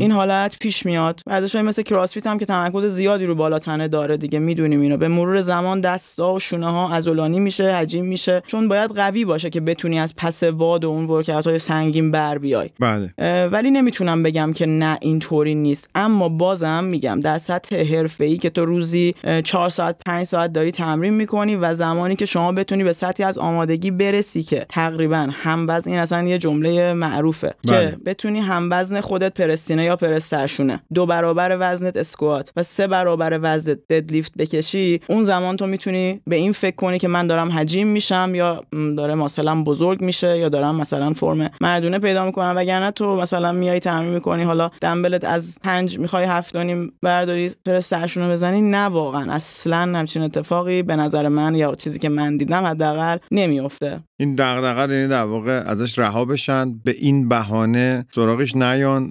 این 0.00 0.12
حالت 0.12 0.58
پیش 0.58 0.86
میاد. 0.94 1.20
ورزشای 1.26 1.62
مثل 1.62 1.82
کراسفیت 1.82 2.26
هم 2.26 2.38
که 2.38 2.46
تمرکز 2.46 2.84
زیادی 2.84 3.26
رو 3.26 3.34
بالا 3.34 3.58
تنه 3.58 3.88
داره 3.88 4.16
دیگه 4.16 4.38
می‌دونیم 4.38 4.80
اینو. 4.80 4.96
به 4.96 5.08
مرور 5.08 5.42
زمان 5.42 5.80
دستا 5.80 6.34
و 6.34 6.38
شونه 6.38 6.72
ها 6.72 6.94
عضلانی 6.96 7.40
میشه 7.40 7.74
حجیم 7.74 8.04
میشه. 8.04 8.42
چون 8.46 8.68
باید 8.68 8.90
قوی 8.90 9.24
باشه 9.24 9.50
که 9.50 9.60
بتونی 9.60 10.00
از 10.00 10.14
پس 10.16 10.42
واد 10.42 10.84
و 10.84 10.88
اون 10.88 11.06
ورکات 11.06 11.46
های 11.46 11.58
سنگین 11.58 12.10
بر 12.10 12.38
بیای. 12.38 12.70
بله. 12.80 13.12
ولی 13.46 13.70
نمی‌تونم 13.70 14.22
بگم 14.22 14.52
که 14.52 14.66
نه 14.66 14.98
اینطوری 15.00 15.54
نیست. 15.54 15.88
اما 15.94 16.28
بازم 16.28 16.84
میگم 16.84 17.20
در 17.20 17.38
سطح 17.38 17.76
حرفه‌ای 17.76 18.36
که 18.36 18.50
تو 18.50 18.64
روزی 18.64 19.14
4 19.44 19.70
ساعت 19.70 19.96
5 20.06 20.26
ساعت 20.26 20.52
داری 20.52 20.72
تمرین 20.72 21.14
می‌کنی 21.14 21.56
و 21.56 21.74
زمانی 21.74 22.16
که 22.16 22.26
شما 22.26 22.52
بتونی 22.52 22.84
به 22.84 22.92
سطحی 22.92 23.24
از 23.24 23.38
آمادگی 23.38 23.90
برسی 23.90 24.42
که 24.42 24.66
تقریبا 24.68 25.28
هم 25.32 25.66
وزن 25.68 25.90
این 25.90 26.00
اصلا 26.00 26.22
یه 26.22 26.38
جمله 26.38 26.92
معروفه 26.92 27.54
بله. 27.68 27.90
که 27.90 27.96
بتونی 28.06 28.40
هم 28.40 28.68
وزن 28.72 29.00
خودت 29.00 29.40
پرستینه 29.40 29.84
یا 29.84 29.96
پرسترشونه. 29.96 30.82
دو 30.94 31.06
برابر 31.06 31.56
وزنت 31.60 31.96
اسکوات 31.96 32.52
و 32.56 32.62
سه 32.62 32.86
برابر 32.86 33.38
وزنت 33.42 33.78
ددلیفت 33.90 34.32
بکشی 34.38 35.00
اون 35.08 35.24
زمان 35.24 35.56
تو 35.56 35.66
می‌تونی 35.66 36.20
به 36.26 36.36
این 36.36 36.52
فکر 36.52 36.76
کنی 36.76 36.98
که 36.98 37.08
من 37.08 37.26
دارم 37.26 37.52
حجیم 37.52 37.86
میشم 37.86 38.32
یا 38.34 38.64
داره 38.96 39.14
مثلا 39.14 39.62
بزرگ 39.62 40.02
میشه 40.02 40.38
یا 40.38 40.48
دارم 40.48 40.76
مثلا 40.76 41.12
فرم 41.12 41.50
مردونه 41.60 41.98
پیدا 41.98 42.26
می‌کنم. 42.26 42.54
وگرنه 42.56 42.90
تو 42.90 43.16
مثلا 43.16 43.52
میای 43.52 43.80
تمرین 43.80 44.14
می‌کنی 44.14 44.42
حالا 44.42 44.70
دنبلت 44.80 45.24
از 45.24 45.58
پنج 45.62 45.98
می‌خوای 45.98 46.24
هفت 46.24 46.56
نیم 46.56 46.92
برداری 47.02 47.50
پرسترشونه 47.66 48.32
بزنی. 48.32 48.60
نه 48.60 48.84
واقعا. 48.84 49.32
اصلا 49.32 49.78
همچین 49.78 50.22
اتفاقی 50.22 50.82
به 50.82 50.96
نظر 50.96 51.28
من 51.28 51.54
یا 51.54 51.74
چیزی 51.74 51.98
که 51.98 52.08
من 52.08 52.36
دیدم 52.36 52.64
حداقل 52.64 53.18
نمیافته. 53.30 54.00
این 54.20 54.34
دغدغه 54.34 54.94
یعنی 54.94 55.08
در 55.08 55.22
واقع 55.22 55.62
ازش 55.66 55.98
رها 55.98 56.24
بشن 56.24 56.78
به 56.84 56.94
این 56.98 57.28
بهانه 57.28 58.06
سراغش 58.10 58.56
نیان 58.56 59.10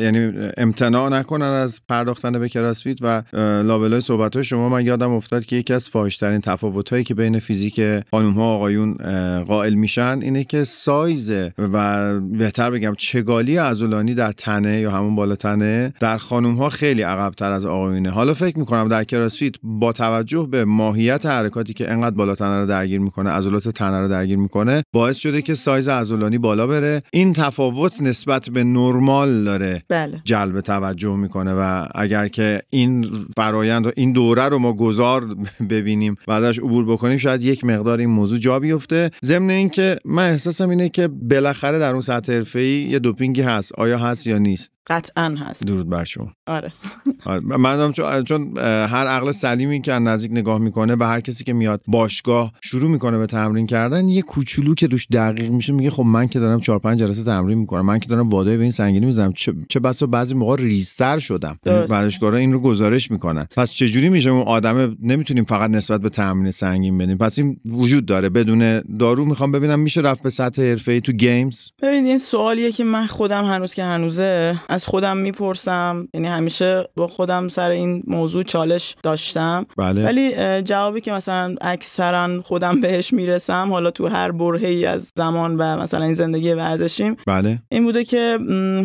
یعنی 0.00 0.32
امتناع 0.56 1.03
نکنن 1.08 1.46
از 1.46 1.80
پرداختن 1.88 2.38
به 2.38 2.48
کراسفیت 2.48 2.98
و 3.00 3.22
لابلای 3.62 4.00
صحبت 4.00 4.34
های 4.34 4.44
شما. 4.44 4.68
من 4.68 4.86
یادم 4.86 5.10
افتاد 5.10 5.44
که 5.44 5.56
یکی 5.56 5.72
از 5.72 5.88
فاحشترین 5.88 6.40
تفاوت 6.40 6.90
هایی 6.90 7.04
که 7.04 7.14
بین 7.14 7.38
فیزیک 7.38 7.80
خانم 8.10 8.30
ها 8.30 8.54
آقایون 8.54 8.94
قائل 9.42 9.74
میشن 9.74 10.18
اینه 10.22 10.44
که 10.44 10.64
سایز 10.64 11.32
و 11.58 12.14
بهتر 12.20 12.70
بگم 12.70 12.94
چگالی 12.98 13.56
عضلانی 13.56 14.14
در 14.14 14.32
تنه 14.32 14.80
یا 14.80 14.90
همون 14.90 15.16
بالا 15.16 15.36
تنه 15.36 15.94
در 16.00 16.18
خانم 16.18 16.54
ها 16.54 16.68
خیلی 16.68 17.02
عقبتر 17.02 17.50
از 17.50 17.64
آقایونه. 17.66 18.10
حالا 18.10 18.34
فکر 18.34 18.58
می‌کنم 18.58 18.88
در 18.88 19.04
کراسفیت 19.04 19.54
با 19.62 19.92
توجه 19.92 20.48
به 20.50 20.64
ماهیت 20.64 21.26
حرکاتی 21.26 21.74
که 21.74 21.92
انقدر 21.92 22.16
بالا 22.16 22.34
تنه 22.34 22.60
رو 22.60 22.66
درگیر 22.66 23.00
می‌کنه 23.00 23.30
عضلات 23.30 23.68
تنه 23.68 24.00
رو 24.00 24.08
درگیر 24.08 24.38
می‌کنه 24.38 24.82
باعث 24.92 25.16
شده 25.16 25.42
که 25.42 25.54
سایز 25.54 25.88
عضلانی 25.88 26.38
بالا 26.38 26.66
بره. 26.66 27.02
این 27.12 27.32
تفاوت 27.32 28.00
نسبت 28.00 28.50
به 28.50 28.64
نرمال 28.64 29.44
داره 29.44 29.82
بله. 29.88 30.20
جلب 30.24 30.60
توجه. 30.60 30.93
می‌کنه 31.02 31.54
و 31.54 31.86
اگر 31.94 32.28
که 32.28 32.62
این 32.70 33.10
فرایند 33.36 33.86
و 33.86 33.90
این 33.96 34.12
دوره 34.12 34.42
رو 34.42 34.58
ما 34.58 34.72
گذار 34.72 35.26
ببینیم 35.70 36.16
و 36.26 36.32
ازش 36.32 36.58
عبور 36.58 36.86
بکنیم 36.86 37.16
شاید 37.16 37.42
یک 37.42 37.64
مقدار 37.64 37.98
این 37.98 38.10
موضوع 38.10 38.38
جا 38.38 38.58
بیفته. 38.58 39.10
ضمن 39.24 39.50
اینکه 39.50 39.98
من 40.04 40.30
احساسم 40.30 40.68
اینه 40.68 40.88
که 40.88 41.08
بالاخره 41.08 41.78
در 41.78 41.92
اون 41.92 42.00
سطح 42.00 42.32
حرفه‌ای 42.32 42.82
یه 42.82 42.98
دوپینگی 42.98 43.42
هست. 43.42 43.72
آیا 43.72 43.98
هست 43.98 44.26
یا 44.26 44.38
نیست؟ 44.38 44.72
قطعا 44.86 45.36
هست. 45.38 45.64
درود 45.66 45.88
بر 45.88 46.04
شما. 46.04 46.32
آره. 46.46 46.72
من 47.58 47.92
چون, 47.92 48.24
چون 48.24 48.58
هر 48.58 49.06
عقل 49.06 49.32
سلیمی 49.32 49.82
که 49.82 49.92
نزدیک 49.92 50.32
نگاه 50.32 50.58
می‌کنه 50.58 50.96
و 51.00 51.04
هر 51.04 51.20
کسی 51.20 51.44
که 51.44 51.52
میاد 51.52 51.82
باشگاه 51.86 52.52
شروع 52.62 52.90
می‌کنه 52.90 53.18
به 53.18 53.26
تمرین 53.26 53.66
کردن 53.66 54.08
یه 54.08 54.22
کوچولو 54.22 54.74
که 54.74 54.86
روش 54.86 55.06
دقیق 55.12 55.50
میشه 55.50 55.72
میگه 55.72 55.90
خب 55.90 56.02
من 56.02 56.28
که 56.28 56.38
دارم 56.40 56.60
4 56.60 56.78
5 56.78 57.00
جلسه 57.00 57.24
تمرین 57.24 57.58
می‌کنم 57.58 57.86
من 57.86 57.98
که 57.98 58.08
دارم 58.08 58.28
WOD 58.28 58.45
های 58.45 58.56
به 58.56 58.62
این 58.62 58.72
سنگینی 58.72 59.06
می‌زنم 59.06 59.32
چه, 59.32 59.54
چه 59.68 59.80
بسا 59.80 60.06
بعضی 60.06 60.34
موقع 60.34 60.56
ریزتر 60.56 61.18
شدم. 61.18 61.58
ورزشکارا 61.66 62.38
این 62.38 62.52
رو 62.52 62.60
گزارش 62.60 63.10
می‌کنن. 63.10 63.46
پس 63.56 63.72
چجوری 63.72 64.08
میشه؟ 64.08 64.30
اون 64.30 64.42
آدم 64.42 64.96
نمی‌تونیم 65.02 65.44
فقط 65.44 65.70
نسبت 65.70 66.00
به 66.00 66.08
تمرین 66.08 66.50
سنگین 66.50 66.98
بدیم. 66.98 67.18
پس 67.18 67.38
این 67.38 67.60
وجود 67.66 68.06
داره. 68.06 68.28
بدون 68.28 68.80
دارو 68.98 69.24
می‌خوام 69.24 69.52
ببینم 69.52 69.80
میشه 69.80 70.00
رفت 70.00 70.22
به 70.22 70.30
سطح 70.30 70.62
حرفه‌ای 70.62 71.00
تو 71.00 71.12
Games؟ 71.12 71.60
ببین 71.82 72.06
این 72.06 72.18
سوالیه 72.18 72.72
که 72.72 72.84
من 72.84 73.06
خودم 73.06 73.44
هنوز 73.44 73.74
که 73.74 73.84
هنوزه 73.84 74.60
از 74.74 74.86
خودم 74.86 75.16
می‌پرسم. 75.16 76.08
یعنی 76.14 76.26
همیشه 76.26 76.88
با 76.96 77.08
خودم 77.08 77.48
سر 77.48 77.70
این 77.70 78.02
موضوع 78.06 78.42
چالش 78.42 78.96
داشتم. 79.02 79.66
بله. 79.78 80.04
ولی 80.04 80.62
جوابی 80.62 81.00
که 81.00 81.12
مثلا 81.12 81.54
اکثرا 81.60 82.42
خودم 82.42 82.80
بهش 82.80 83.12
می‌رسم 83.12 83.68
حالا 83.70 83.90
تو 83.90 84.08
هر 84.08 84.30
برهه‌ای 84.30 84.86
از 84.86 85.08
زمان 85.16 85.56
و 85.56 85.62
مثلا 85.76 86.04
این 86.04 86.14
زندگی 86.14 86.52
ورزشیم 86.52 87.16
بله. 87.26 87.58
این 87.68 87.84
بوده 87.84 88.04
که 88.04 88.38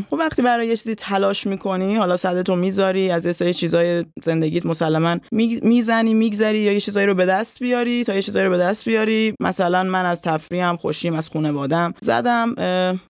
خب 0.09 0.17
وقتی 0.19 0.41
برای 0.41 0.67
یه 0.67 0.77
چیزی 0.77 0.95
تلاش 0.95 1.47
می‌کنی 1.47 1.95
حالا 1.95 2.17
صدتو 2.17 2.55
می‌ذاری 2.55 3.11
از 3.11 3.25
یه 3.25 3.31
سری 3.31 3.53
چیزای 3.53 4.05
زندگیت 4.23 4.65
مسلما 4.65 5.17
می‌زنی 5.61 6.13
میگذری 6.13 6.59
یا 6.59 6.71
یه 6.71 6.79
چیزایی 6.79 7.07
رو 7.07 7.15
به 7.15 7.25
دست 7.25 7.59
بیاری 7.59 8.03
تا 8.03 8.13
یه 8.13 8.21
چیزایی 8.21 8.45
رو 8.45 8.51
به 8.51 8.57
دست 8.57 8.85
بیاری. 8.89 9.33
مثلا 9.39 9.83
من 9.83 10.05
از 10.05 10.21
تفریحم 10.21 10.75
خوشیم 10.75 11.13
از 11.13 11.29
خانوادم 11.29 11.93
زدم 12.01 12.55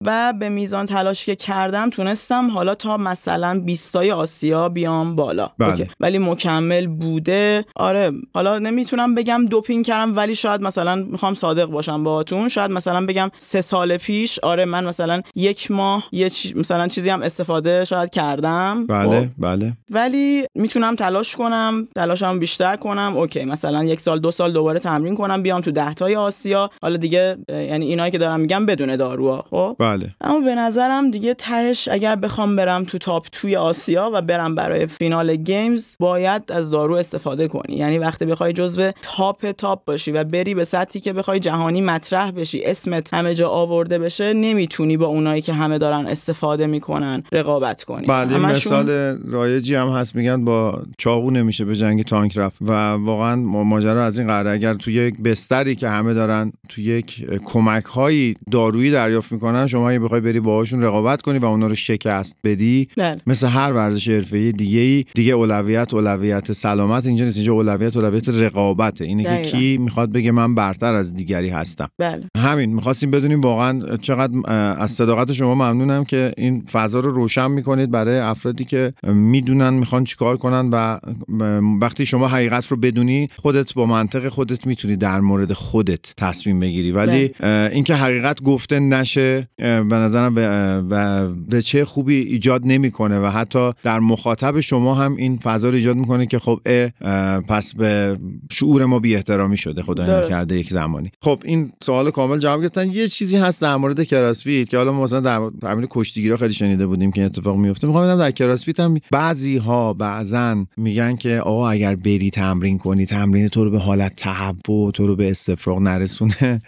و 0.06 0.34
به 0.40 0.48
میزان 0.48 0.86
تلاش 0.86 1.24
که 1.26 1.36
کردم 1.36 1.90
تونستم 1.90 2.50
حالا 2.50 2.69
تا 2.74 2.96
مثلا 2.96 3.60
20 3.64 3.96
آسیا 3.96 4.68
بیام 4.68 5.16
بالا. 5.16 5.50
بله. 5.58 5.88
ولی 6.00 6.18
مکمل 6.18 6.86
بوده 6.86 7.64
آره 7.76 8.12
حالا 8.34 8.58
نمی‌تونم 8.58 9.14
بگم 9.14 9.46
دوپینگ 9.46 9.86
کردم 9.86 10.16
ولی 10.16 10.34
شاید 10.34 10.62
مثلا 10.62 10.94
می‌خوام 10.94 11.34
صادق 11.34 11.64
باشم 11.64 12.04
باهاتون. 12.04 12.48
شاید 12.48 12.70
مثلا 12.70 13.06
بگم 13.06 13.30
سه 13.38 13.60
سال 13.60 13.96
پیش 13.96 14.38
آره 14.38 14.64
من 14.64 14.84
مثلا 14.84 15.22
یک 15.34 15.70
ماه 15.70 16.04
یه 16.12 16.30
چی... 16.30 16.54
مثلا 16.54 16.88
چیزی 16.88 17.10
هم 17.10 17.22
استفاده 17.22 17.84
شاید 17.84 18.10
کردم. 18.10 18.86
بله 18.86 19.20
خب. 19.20 19.26
بله. 19.38 19.72
ولی 19.90 20.46
می‌تونم 20.54 20.94
تلاش 20.94 21.36
کنم 21.36 21.88
تلاشم 21.94 22.38
بیشتر 22.38 22.76
کنم. 22.76 23.12
OK 23.16 23.44
مثلا 23.44 23.84
یک 23.84 24.00
سال 24.00 24.20
دو 24.20 24.30
سال 24.30 24.52
دوباره 24.52 24.78
تمرین 24.78 25.16
کنم 25.16 25.42
بیام 25.42 25.60
تو 25.60 25.70
ده 25.70 25.94
تای 25.94 26.16
آسیا. 26.16 26.70
حالا 26.82 26.96
دیگه 26.96 27.36
یعنی 27.48 27.86
اینایی 27.86 28.12
که 28.12 28.18
دارم 28.18 28.40
میگم 28.40 28.66
بدون 28.66 28.96
داروها 28.96 29.44
خب. 29.50 29.76
بله. 29.78 30.10
اما 30.20 30.40
به 30.40 30.54
نظرم 30.54 31.10
دیگه 31.10 31.34
تهش 31.34 31.88
اگر 31.88 32.16
بخوام 32.16 32.56
برم 32.60 32.84
تو 32.84 32.98
top 32.98 33.26
توی 33.32 33.56
آسیا 33.56 34.10
و 34.14 34.22
برم 34.22 34.54
برای 34.54 34.86
فینال 34.86 35.36
Games 35.36 35.96
باید 36.00 36.52
از 36.52 36.70
دارو 36.70 36.94
استفاده 36.94 37.48
کنی. 37.48 37.76
یعنی 37.76 37.98
وقتی 37.98 38.24
بخوای 38.24 38.52
جزو 38.52 38.90
top 39.02 39.50
top 39.50 39.84
باشی 39.84 40.12
و 40.12 40.24
بری 40.24 40.54
به 40.54 40.64
سطحی 40.64 41.00
که 41.00 41.12
بخوای 41.12 41.40
جهانی 41.40 41.80
مطرح 41.80 42.30
بشی 42.30 42.64
اسمت 42.64 43.14
همه 43.14 43.34
جا 43.34 43.48
آورده 43.48 43.98
بشه 43.98 44.32
نمی‌تونی 44.32 44.96
با 44.96 45.06
اونایی 45.06 45.42
که 45.42 45.52
همه 45.52 45.78
دارن 45.78 46.06
استفاده 46.06 46.66
می‌کنن 46.66 47.22
رقابت 47.32 47.84
کنی. 47.84 48.06
بله 48.06 48.38
مثال 48.38 48.88
رایجی 49.30 49.74
هم 49.74 49.88
هست. 49.88 50.16
میگن 50.16 50.44
با 50.44 50.82
چاقو 50.98 51.30
نمیشه 51.30 51.64
به 51.64 51.76
جنگ 51.76 52.04
تانک 52.04 52.38
رفت 52.38 52.62
و 52.62 52.72
واقعا 52.92 53.36
ماجرا 53.36 54.04
از 54.04 54.18
این 54.18 54.28
قراره. 54.28 54.50
اگر 54.50 54.74
توی 54.74 54.94
یک 54.94 55.18
بستری 55.20 55.76
که 55.76 55.88
همه 55.88 56.14
دارن 56.14 56.52
توی 56.68 56.84
یک 56.84 57.26
کمک 57.44 57.84
هایی 57.84 58.34
دارویی 58.50 58.90
دریافت 58.90 59.32
می‌کنن 59.32 59.66
شما 59.66 59.90
اگه 59.90 59.98
بخوای 59.98 60.20
بری 60.20 60.40
باهاشون 60.40 60.82
رقابت 60.82 61.22
کنی 61.22 61.38
و 61.38 61.44
اونا 61.44 61.66
رو 61.66 61.74
شکست 61.74 62.36
بدی 62.50 62.88
بله. 62.96 63.20
مثل 63.26 63.46
هر 63.46 63.72
ورزش 63.72 64.08
حرفه‌ای 64.08 64.52
دیگه 64.52 64.80
ای 64.80 65.04
دیگه 65.14 65.32
اولویت 65.32 65.94
اولویت 65.94 66.52
سلامت 66.52 67.06
اینجا 67.06 67.24
نیست. 67.24 67.36
اینجا 67.36 67.52
اولویت 67.52 67.96
اولویت 67.96 68.28
رقابته 68.28 69.04
اینه 69.04 69.24
که. 69.24 69.50
کی 69.50 69.78
می‌خواد 69.78 70.12
بگه 70.12 70.30
من 70.30 70.54
برتر 70.54 70.94
از 70.94 71.14
دیگری 71.14 71.48
هستم. 71.48 71.88
بله. 71.98 72.22
همین 72.36 72.74
می‌خواستیم 72.74 73.10
بدونیم 73.10 73.40
واقعا 73.40 73.96
چقدر 73.96 74.32
از 74.78 74.90
صداقت 74.90 75.32
شما 75.32 75.54
ممنونم 75.54 76.04
که 76.04 76.32
این 76.36 76.64
فضا 76.72 77.00
رو 77.00 77.10
روشن 77.10 77.50
می‌کنید 77.50 77.90
برای 77.90 78.18
افرادی 78.18 78.64
که 78.64 78.92
می‌دونن 79.06 79.74
می‌خوان 79.74 80.04
چیکار 80.04 80.36
کنن 80.36 80.70
و 80.72 80.98
وقتی 81.80 82.06
شما 82.06 82.28
حقیقت 82.28 82.66
رو 82.66 82.76
بدونی 82.76 83.28
خودت 83.36 83.74
با 83.74 83.86
منطق 83.86 84.28
خودت 84.28 84.66
می‌تونی 84.66 84.96
در 84.96 85.20
مورد 85.20 85.52
خودت 85.52 86.14
تصمیم 86.16 86.60
بگیری. 86.60 86.92
ولی 86.92 87.30
اه، 87.40 87.50
اینکه 87.50 87.94
حقیقت 87.94 88.42
گفته 88.42 88.80
نشه 88.80 89.48
به 89.58 89.84
نظرم 89.94 90.34
به 91.48 91.62
چه 91.62 91.84
خوبی 91.84 92.38
ایجاد 92.40 92.62
نمی‌کنه 92.64 93.18
و 93.18 93.26
حتی 93.26 93.72
در 93.82 93.98
مخاطب 93.98 94.60
شما 94.60 94.94
هم 94.94 95.16
این 95.16 95.38
فضا 95.38 95.68
رو 95.68 95.74
ایجاد 95.74 95.96
می‌کنه 95.96 96.26
که 96.26 96.38
خب 96.38 96.60
پس 97.48 97.74
به 97.74 98.18
شعور 98.50 98.84
ما 98.84 98.98
بی 98.98 99.16
احترامی 99.16 99.56
شده 99.56 99.82
خدا 99.82 100.28
کرده 100.28 100.58
یک 100.58 100.70
زمانی. 100.70 101.10
خب 101.22 101.42
این 101.44 101.72
سوال 101.82 102.10
کامل 102.10 102.38
جواب 102.38 102.60
گرفتن. 102.60 102.90
یه 102.90 103.06
چیزی 103.06 103.36
هست 103.36 103.62
در 103.62 103.76
مورد 103.76 104.04
کراسفیت 104.04 104.68
که 104.68 104.76
حالا 104.76 104.92
ما 104.92 105.02
مثلا 105.02 105.20
در 105.20 105.50
تمرین 105.62 105.88
کشتیگیری 105.90 106.36
خیلی 106.36 106.52
شنیده 106.52 106.86
بودیم 106.86 107.12
که 107.12 107.22
اتفاق 107.22 107.56
میفته 107.56 107.86
می‌خوام 107.86 108.04
ببینم 108.04 108.18
در 108.18 108.30
کراسفیت 108.30 108.80
هم 108.80 108.98
بعضی 109.10 109.56
ها 109.56 109.92
بعضن 109.92 110.66
میگن 110.76 111.16
که 111.16 111.40
آقا 111.40 111.70
اگر 111.70 111.94
بری 111.96 112.30
تمرین 112.30 112.78
کنی 112.78 113.06
تمرین 113.06 113.48
تو 113.48 113.64
رو 113.64 113.70
به 113.70 113.78
حالت 113.78 114.16
تهوع 114.16 114.90
تو 114.90 115.06
رو 115.06 115.16
به 115.16 115.30
استفراغ 115.30 115.78
نرسونه. 115.78 116.62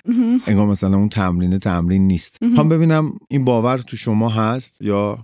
انگار 0.46 0.66
مثلا 0.66 0.96
اون 0.96 1.08
تمرین 1.08 1.58
تمرین 1.58 2.06
نیست. 2.06 2.42
می‌خوام 2.42 2.68
ببینم 2.68 3.12
این 3.28 3.44
باور 3.44 3.78
تو 3.78 3.96
شما 3.96 4.28
هست 4.28 4.82
یا 4.82 5.18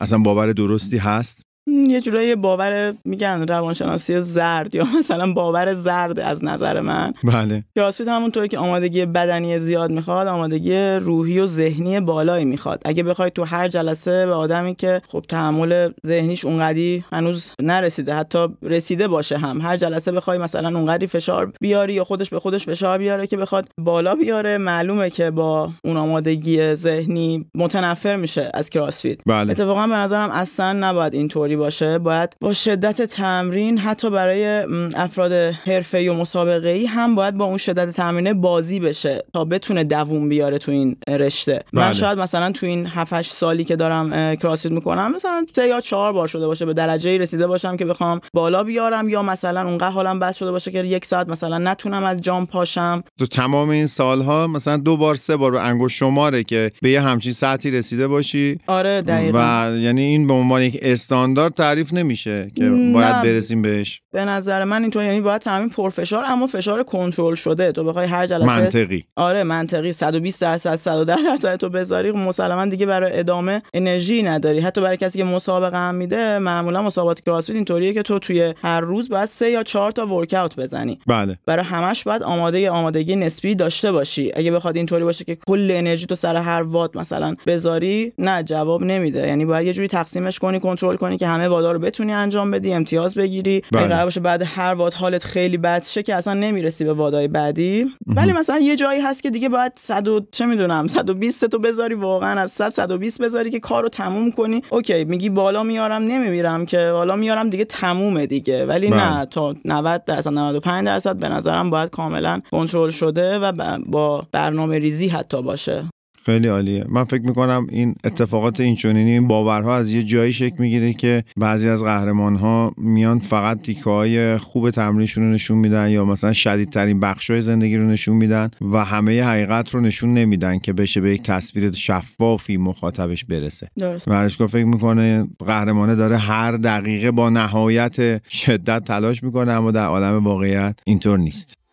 اصلا 0.00 0.18
باور 0.18 0.52
درستی 0.52 0.98
هست؟ 0.98 1.53
یه 1.66 2.00
جورایی 2.00 2.34
باور 2.34 2.94
میگن 3.04 3.46
روانشناسی 3.48 4.20
زرد 4.20 4.74
یا 4.74 4.86
مثلا 4.98 5.32
باور 5.32 5.74
زرد 5.74 6.18
از 6.18 6.44
نظر 6.44 6.80
من. 6.80 7.12
بله. 7.24 7.64
کراسفیت 7.74 8.08
همونطوری 8.08 8.48
که 8.48 8.58
آمادگی 8.58 9.06
بدنی 9.06 9.58
زیاد 9.58 9.90
می‌خواد 9.90 10.26
آمادگی 10.26 10.76
روحی 10.78 11.40
و 11.40 11.46
ذهنی 11.46 12.00
بالایی 12.00 12.44
می‌خواد. 12.44 12.82
اگه 12.84 13.02
بخوای 13.02 13.30
تو 13.30 13.44
هر 13.44 13.68
جلسه 13.68 14.26
به 14.26 14.32
آدمی 14.32 14.74
که 14.74 15.02
خب 15.06 15.24
تحمل 15.28 15.92
ذهنیش 16.06 16.44
اونقدی 16.44 17.04
هنوز 17.12 17.52
نرسیده 17.62 18.14
حتی 18.14 18.48
رسیده 18.62 19.08
باشه 19.08 19.38
هم 19.38 19.60
هر 19.60 19.76
جلسه 19.76 20.12
بخوای 20.12 20.38
مثلا 20.38 20.78
اونقدی 20.78 21.06
فشار 21.06 21.52
بیاری 21.60 21.92
یا 21.92 22.04
خودش 22.04 22.30
به 22.30 22.40
خودش 22.40 22.66
فشار 22.66 22.98
بیاره 22.98 23.26
که 23.26 23.36
بخواد 23.36 23.68
بالا 23.78 24.14
بیاره 24.14 24.58
معلومه 24.58 25.10
که 25.10 25.30
با 25.30 25.70
اون 25.84 25.96
آمادگی 25.96 26.74
ذهنی 26.74 27.46
متنفر 27.54 28.16
میشه 28.16 28.50
از 28.54 28.70
کراسفیت 28.70 29.18
بله. 29.26 29.50
اتفاقا 29.50 29.86
به 29.86 29.94
نظرم 29.94 30.30
اصلا 30.30 30.72
نباید 30.72 31.14
اینطوری 31.14 31.53
باشه 31.56 31.98
باید 31.98 32.36
با 32.40 32.52
شدت 32.52 33.02
تمرین 33.02 33.78
حتی 33.78 34.10
برای 34.10 34.46
افراد 34.94 35.32
حرفه‌ای 35.66 36.08
و 36.08 36.14
مسابقه 36.14 36.68
ای 36.68 36.86
هم 36.86 37.14
باید 37.14 37.36
با 37.36 37.44
اون 37.44 37.56
شدت 37.56 37.90
تمرین 37.90 38.40
بازی 38.40 38.80
بشه 38.80 39.24
تا 39.32 39.44
بتونه 39.44 39.84
دووم 39.84 40.28
بیاره 40.28 40.58
تو 40.58 40.72
این 40.72 40.96
رشته. 41.08 41.64
من 41.72 41.82
بله. 41.82 41.92
شاید 41.92 42.18
مثلا 42.18 42.52
تو 42.52 42.66
این 42.66 42.86
7 42.86 43.22
سالی 43.22 43.64
که 43.64 43.76
دارم 43.76 44.12
اه، 44.12 44.36
کراسفیت 44.36 44.72
می‌کنم 44.72 45.12
مثلا 45.14 45.46
سه 45.56 45.68
یا 45.68 45.80
چهار 45.80 46.12
بار 46.12 46.28
شده 46.28 46.46
باشه 46.46 46.66
به 46.66 46.74
درجه 46.74 47.10
ای 47.10 47.18
رسیده 47.18 47.46
باشم 47.46 47.76
که 47.76 47.84
بخوام 47.84 48.20
بالا 48.34 48.64
بیارم 48.64 49.08
یا 49.08 49.22
مثلا 49.22 49.68
اونقدر 49.68 49.90
حالم 49.90 50.18
بد 50.18 50.32
شده 50.32 50.50
باشه 50.50 50.70
که 50.70 50.78
یک 50.78 51.04
ساعت 51.04 51.28
مثلا 51.28 51.58
نتونم 51.58 52.04
از 52.04 52.20
جام 52.20 52.46
پاشم. 52.46 53.04
تو 53.18 53.26
تمام 53.26 53.68
این 53.68 53.86
سالها 53.86 54.46
مثلا 54.46 54.76
دو 54.76 54.96
بار 54.96 55.14
سه 55.14 55.36
بار 55.36 55.52
رو 55.52 55.58
انگشت 55.58 55.96
شماره 55.96 56.44
که 56.44 56.70
به 56.82 56.90
یه 56.90 57.00
همچین 57.00 57.32
سطحی 57.32 57.70
رسیده 57.70 58.08
باشی. 58.08 58.58
آره 58.66 59.02
دقیقاً. 59.02 59.38
و 59.70 59.76
یعنی 59.76 60.02
این 60.02 60.26
به 60.26 60.34
عنوان 60.34 60.62
یک 60.62 60.78
استاندارد 60.82 61.43
تعریف 61.50 61.92
نمیشه 61.92 62.50
که. 62.56 62.70
باید 62.94 63.22
برسیم 63.22 63.62
بهش. 63.62 64.00
به 64.12 64.24
نظر 64.24 64.64
من 64.64 64.82
اینطور 64.82 65.04
یعنی 65.04 65.20
باید 65.20 65.40
تمرین 65.40 65.68
پرفشار 65.68 66.24
اما 66.28 66.46
فشار 66.46 66.82
کنترل 66.82 67.34
شده. 67.34 67.72
تو 67.72 67.84
بخوای 67.84 68.06
هر 68.06 68.26
جلسه 68.26 68.46
منطقی. 68.46 69.04
آره 69.16 69.42
منطقی. 69.42 69.92
120 69.92 70.40
درصد 70.42 70.76
110 70.76 71.16
درصد 71.26 71.56
تو 71.56 71.68
بذاری. 71.68 72.10
مسلما 72.10 72.66
دیگه 72.66 72.86
برای 72.86 73.18
ادامه 73.18 73.62
انرژی 73.74 74.22
نداری. 74.22 74.60
حتی 74.60 74.80
برای 74.80 74.96
کسی 74.96 75.18
که 75.18 75.24
مسابقه 75.24 75.76
هم 75.76 75.94
میده 75.94 76.38
معمولا 76.38 76.82
مسابقات 76.82 77.20
کراسفیت 77.20 77.56
اینطوریه 77.56 77.92
که 77.92 78.02
تو 78.02 78.18
توی 78.18 78.54
هر 78.62 78.80
روز 78.80 79.08
باید 79.08 79.24
سه 79.24 79.50
یا 79.50 79.62
چهار 79.62 79.90
تا 79.90 80.06
ورکاوت 80.06 80.56
بزنی. 80.56 80.98
بله. 81.06 81.38
برای 81.46 81.64
همش 81.64 82.04
باید 82.04 82.22
آماده 82.22 82.70
آمادگی 82.70 83.16
نسبی 83.16 83.54
داشته 83.54 83.92
باشی. 83.92 84.32
اگه 84.36 84.52
بخواد 84.52 84.76
اینطوری 84.76 85.04
باشه 85.04 85.24
که 85.24 85.38
کل 85.46 85.70
انرژی 85.74 86.06
تو 86.06 86.14
سر 86.14 86.36
هر 86.36 86.62
وات 86.62 86.96
مثلا 86.96 87.36
بذاری 87.46 88.12
نه 88.18 88.42
جواب 88.42 88.82
نمیده. 88.82 89.26
یعنی 89.28 89.44
باید 89.44 89.66
یه 89.66 89.72
جوری 89.72 89.88
تقسیمش 89.88 90.38
کنی 90.38 90.60
کنترل 90.60 90.96
کنی 90.96 91.16
که 91.16 91.26
همه 91.34 91.48
وادا 91.48 91.72
رو 91.72 91.78
بتونی 91.78 92.12
انجام 92.12 92.50
بدی 92.50 92.72
امتیاز 92.72 93.14
بگیری. 93.14 93.62
بله. 93.72 93.86
قرار 93.86 94.04
باشه 94.04 94.20
بعد 94.20 94.42
هر 94.42 94.74
وات 94.74 94.96
حالت 94.96 95.24
خیلی 95.24 95.56
بد 95.56 95.84
شه 95.84 96.02
که 96.02 96.14
اصلا 96.14 96.34
نمی‌رسی 96.34 96.84
به 96.84 96.92
وادای 96.92 97.28
بعدی. 97.28 97.86
ولی 98.06 98.32
مثلا 98.32 98.58
یه 98.58 98.76
جایی 98.76 99.00
هست 99.00 99.22
که 99.22 99.30
دیگه 99.30 99.48
باید 99.48 99.72
100 99.76 100.08
و- 100.08 100.20
چه 100.32 100.46
می‌دونم 100.46 100.86
120 100.86 101.44
تو 101.44 101.58
بذاری 101.58 101.94
واقعا 101.94 102.40
از 102.40 102.52
100 102.52 102.70
120 102.70 103.22
بذاری 103.22 103.50
که 103.50 103.60
کارو 103.60 103.88
تموم 103.88 104.30
کنی. 104.30 104.62
اوکی 104.70 105.04
میگی 105.04 105.30
بالا 105.30 105.62
میارم 105.62 106.02
نمیمیرم 106.02 106.66
که 106.66 106.90
بالا 106.92 107.16
میارم 107.16 107.50
دیگه 107.50 107.64
تمومه 107.64 108.26
دیگه. 108.26 108.66
ولی 108.66 108.90
بله. 108.90 109.18
نه 109.18 109.26
تا 109.26 109.54
90 109.64 110.04
درصد 110.04 110.30
95 110.30 110.86
درصد 110.86 111.16
به 111.16 111.28
نظرم 111.28 111.70
باید 111.70 111.90
کاملا 111.90 112.40
کنترل 112.50 112.90
شده 112.90 113.38
و 113.38 113.78
با 113.86 114.26
برنامه 114.32 114.78
ریزی 114.78 115.08
حتی 115.08 115.42
باشه. 115.42 115.84
خیلی 116.24 116.48
عالیه. 116.48 116.84
من 116.88 117.04
فکر 117.04 117.22
می‌کنم 117.22 117.66
این 117.70 117.94
اتفاقات 118.04 118.60
این 118.60 118.74
چنینی 118.74 119.10
این 119.10 119.28
باورها 119.28 119.76
از 119.76 119.92
یه 119.92 120.02
جایی 120.02 120.32
شکل 120.32 120.56
می‌گیره 120.58 120.92
که 120.92 121.24
بعضی 121.36 121.68
از 121.68 121.84
قهرمان 121.84 122.36
ها 122.36 122.72
میان 122.78 123.18
فقط 123.18 123.62
تیکه 123.62 123.84
های 123.84 124.38
خوب 124.38 124.70
تمرینشون 124.70 125.24
رو 125.24 125.30
نشون 125.30 125.58
میدن 125.58 125.90
یا 125.90 126.04
مثلا 126.04 126.32
شدیدترین 126.32 127.00
بخش 127.00 127.30
های 127.30 127.42
زندگی 127.42 127.76
رو 127.76 127.86
نشون 127.86 128.16
میدن 128.16 128.50
و 128.72 128.84
همه 128.84 129.22
حقیقت 129.22 129.70
رو 129.74 129.80
نشون 129.80 130.14
نمیدن 130.14 130.58
که 130.58 130.72
بشه 130.72 131.00
به 131.00 131.14
یک 131.14 131.22
تصویر 131.22 131.72
شفافی 131.72 132.56
مخاطبش 132.56 133.24
برسه. 133.24 133.68
درست. 133.78 134.08
ورزشگاه 134.08 134.48
فکر 134.48 134.64
می‌کنه 134.64 135.28
قهرمانه 135.38 135.94
داره 135.94 136.16
هر 136.16 136.52
دقیقه 136.52 137.10
با 137.10 137.30
نهایت 137.30 138.28
شدت 138.28 138.84
تلاش 138.84 139.22
می‌کنه 139.22 139.52
اما 139.52 139.70
در 139.70 139.86
عالم 139.86 140.24
واقعیت 140.24 140.76
اینطور 140.84 141.18
نیست. 141.18 141.63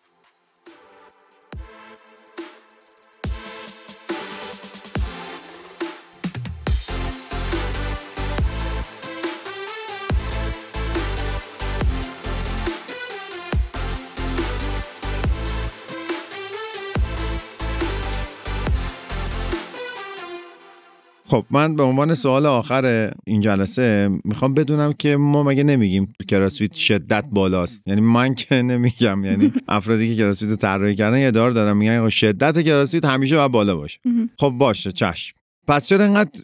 خب 21.32 21.44
من 21.50 21.76
به 21.76 21.82
عنوان 21.82 22.14
سوال 22.14 22.46
آخر 22.46 23.12
این 23.24 23.40
جلسه 23.40 24.10
می‌خوام 24.24 24.54
بدونم 24.54 24.92
که 24.92 25.16
ما 25.16 25.42
مگه 25.42 25.64
نمیگیم 25.64 26.12
کراسفیت 26.28 26.72
شدت 26.72 27.24
بالاست. 27.30 27.88
یعنی 27.88 28.00
من 28.00 28.34
که 28.34 28.62
نمیگم 28.62 29.24
یعنی 29.24 29.52
افرادی 29.68 30.08
که 30.08 30.16
کراسفیت 30.16 30.50
رو 30.50 30.56
طراحی 30.56 30.94
کردن 30.94 31.18
یه 31.18 31.30
دار 31.30 31.50
دارم 31.50 31.76
میگن 31.76 32.08
شدت 32.08 32.62
کراسفیت 32.62 33.04
همیشه 33.04 33.36
باید 33.36 33.50
بالا 33.50 33.76
باشه. 33.76 34.00
خب 34.38 34.48
باشه 34.48 34.92
چشم. 34.92 35.36
پس 35.68 35.88
چرا 35.88 36.04
انقدر 36.04 36.40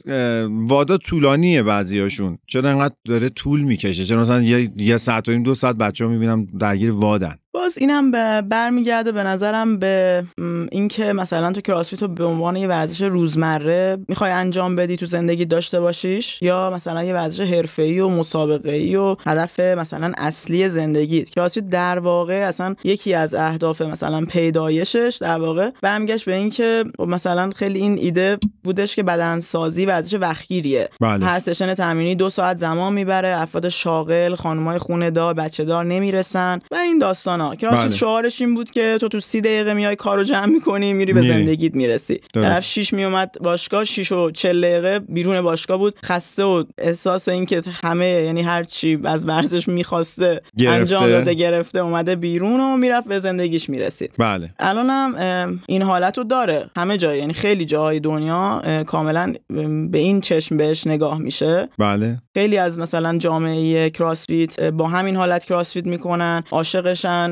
وادا 0.47 0.97
طولانیه 0.97 1.63
بعضیاشون؟ 1.63 2.39
چرا 2.47 2.71
انقدر 2.71 2.95
داره 3.05 3.29
طول 3.29 3.61
می‌کشه؟ 3.61 4.05
چرا 4.05 4.21
مثلا 4.21 4.43
یه, 4.43 4.71
یه 4.77 4.97
ساعت 4.97 5.29
و 5.29 5.33
نیم 5.33 5.43
دو 5.43 5.55
ساعت 5.55 5.77
بچه 5.77 6.05
ها 6.05 6.11
می‌بینم 6.11 6.45
درگیر 6.45 6.91
وادن؟ 6.91 7.39
باز 7.53 7.79
اینم 7.79 8.11
برمیگرده 8.41 9.13
به 9.13 9.23
نظرم 9.23 9.79
به 9.79 10.25
اینکه 10.73 11.13
مثلا 11.13 11.53
تو 11.53 11.61
کراسفیت 11.61 12.03
رو 12.03 12.09
به 12.09 12.25
عنوان 12.25 12.57
یه 12.57 12.69
ورزش 12.69 13.03
روزمره 13.03 13.99
می‌خوای 14.09 14.31
انجام 14.31 14.77
بدی 14.77 14.97
تو 14.97 15.07
زندگی 15.07 15.45
داشته 15.45 15.81
باشیش 15.81 16.43
یا 16.43 16.71
مثلا 16.71 17.05
یه 17.05 17.15
ورزش 17.15 17.41
حرفه‌ای 17.41 18.01
و 18.01 18.09
مسابقه‌ای 18.09 18.97
و 18.97 19.17
هدف 19.27 19.61
مثلا 19.61 20.13
اصلی 20.19 20.69
زندگیت 20.69 21.31
کراسفیت 21.31 21.69
در 21.69 21.99
واقع 21.99 22.35
اصلا 22.35 22.75
یکی 22.85 23.15
از 23.15 23.35
اهداف 23.35 23.83
مثلا 23.83 24.25
پیدایشش 24.25 25.19
در 25.21 25.41
واقع 25.41 25.71
برمیگشت 25.83 26.25
به 26.25 26.35
اینکه 26.35 26.85
مثلا 26.99 27.51
خیلی 27.57 27.79
این 27.79 27.99
ایده 27.99 28.39
بودش 28.65 28.97
که 28.97 29.03
بدنسازی 29.03 29.87
ورزش 29.87 30.15
وقتگیریه 30.15 30.89
بله. 31.01 31.27
هر 31.27 31.39
سشن 31.39 31.75
تمرینی 31.75 32.15
دو 32.15 32.31
ساعت 32.31 32.57
زمان 32.57 32.93
می‌بره 32.93 33.41
افراد 33.41 33.69
شاغل 33.69 34.35
خانمای 34.35 34.79
خونه 34.79 35.11
دار 35.11 35.35
بچه 35.35 35.65
دار 35.65 35.85
نمی‌رسن 35.85 36.59
و 36.71 36.75
این 36.75 36.99
داستان 36.99 37.38
ها 37.41 37.55
کراسفیت 37.55 37.87
بله. 37.89 37.97
شعارش 37.97 38.41
این 38.41 38.55
بود 38.55 38.71
که 38.71 38.99
تو 39.01 39.09
تو 39.09 39.21
سی 39.21 39.41
دقیقه 39.41 39.75
میای 39.75 39.97
کارو 39.97 40.25
جمع 40.25 40.47
می‌کنی 40.47 40.93
میری 40.93 41.13
به. 41.13 41.23
زندگیت 41.29 41.75
می‌رسی. 41.75 42.21
طرف 42.35 42.65
شیش 42.65 42.93
میومد 42.93 43.37
باشگاه 43.41 43.85
شیش 43.85 44.13
و 44.13 44.31
چل 44.31 44.61
دقیقه 44.61 44.99
بیرون 44.99 45.41
باشگاه 45.41 45.79
بود. 45.79 45.95
خسته 46.05 46.45
و 46.45 46.65
احساس 46.79 47.29
این 47.29 47.47
که 47.47 47.63
همه 47.83 48.07
یعنی 48.07 48.43
هر 48.43 48.65
چی 48.65 48.99
از 49.05 49.29
ورزش 49.29 49.69
می‌خواسته 49.69 50.41
گرفته. 50.59 50.77
انجام 50.77 51.09
داده 51.09 51.35
گرفته 51.35 51.79
اومده 51.79 52.17
بیرون 52.17 52.61
و 52.61 52.77
می‌رفت 52.77 53.09
به 53.09 53.21
زندگیش 53.21 53.69
می‌رسید. 53.69 54.13
بله. 54.19 54.51
الانم 54.59 55.61
این 55.67 55.83
حالت 55.83 56.19
رو 56.19 56.25
داره. 56.25 56.71
همه 56.77 56.97
جای 56.97 57.19
یعنی 57.19 57.33
خیلی 57.33 57.65
جاهای 57.65 58.01
دنیا 58.01 58.63
کاملا 58.87 59.35
ام، 59.51 59.91
به 59.91 59.99
این 59.99 60.21
چشم 60.21 60.57
بهش 60.57 60.87
نگاه 60.87 61.19
میشه. 61.19 61.69
بله. 61.79 62.19
خیلی 62.35 62.57
از 62.59 62.79
مثلا 62.79 63.19
جامعه 63.19 63.91
کراسفیت 63.91 64.61
با 64.61 64.89
همین 64.89 65.17
حالت 65.17 65.45
کراسفیت 65.45 65.87
می‌کنن 65.87 66.43
عاشقشن. 66.51 67.28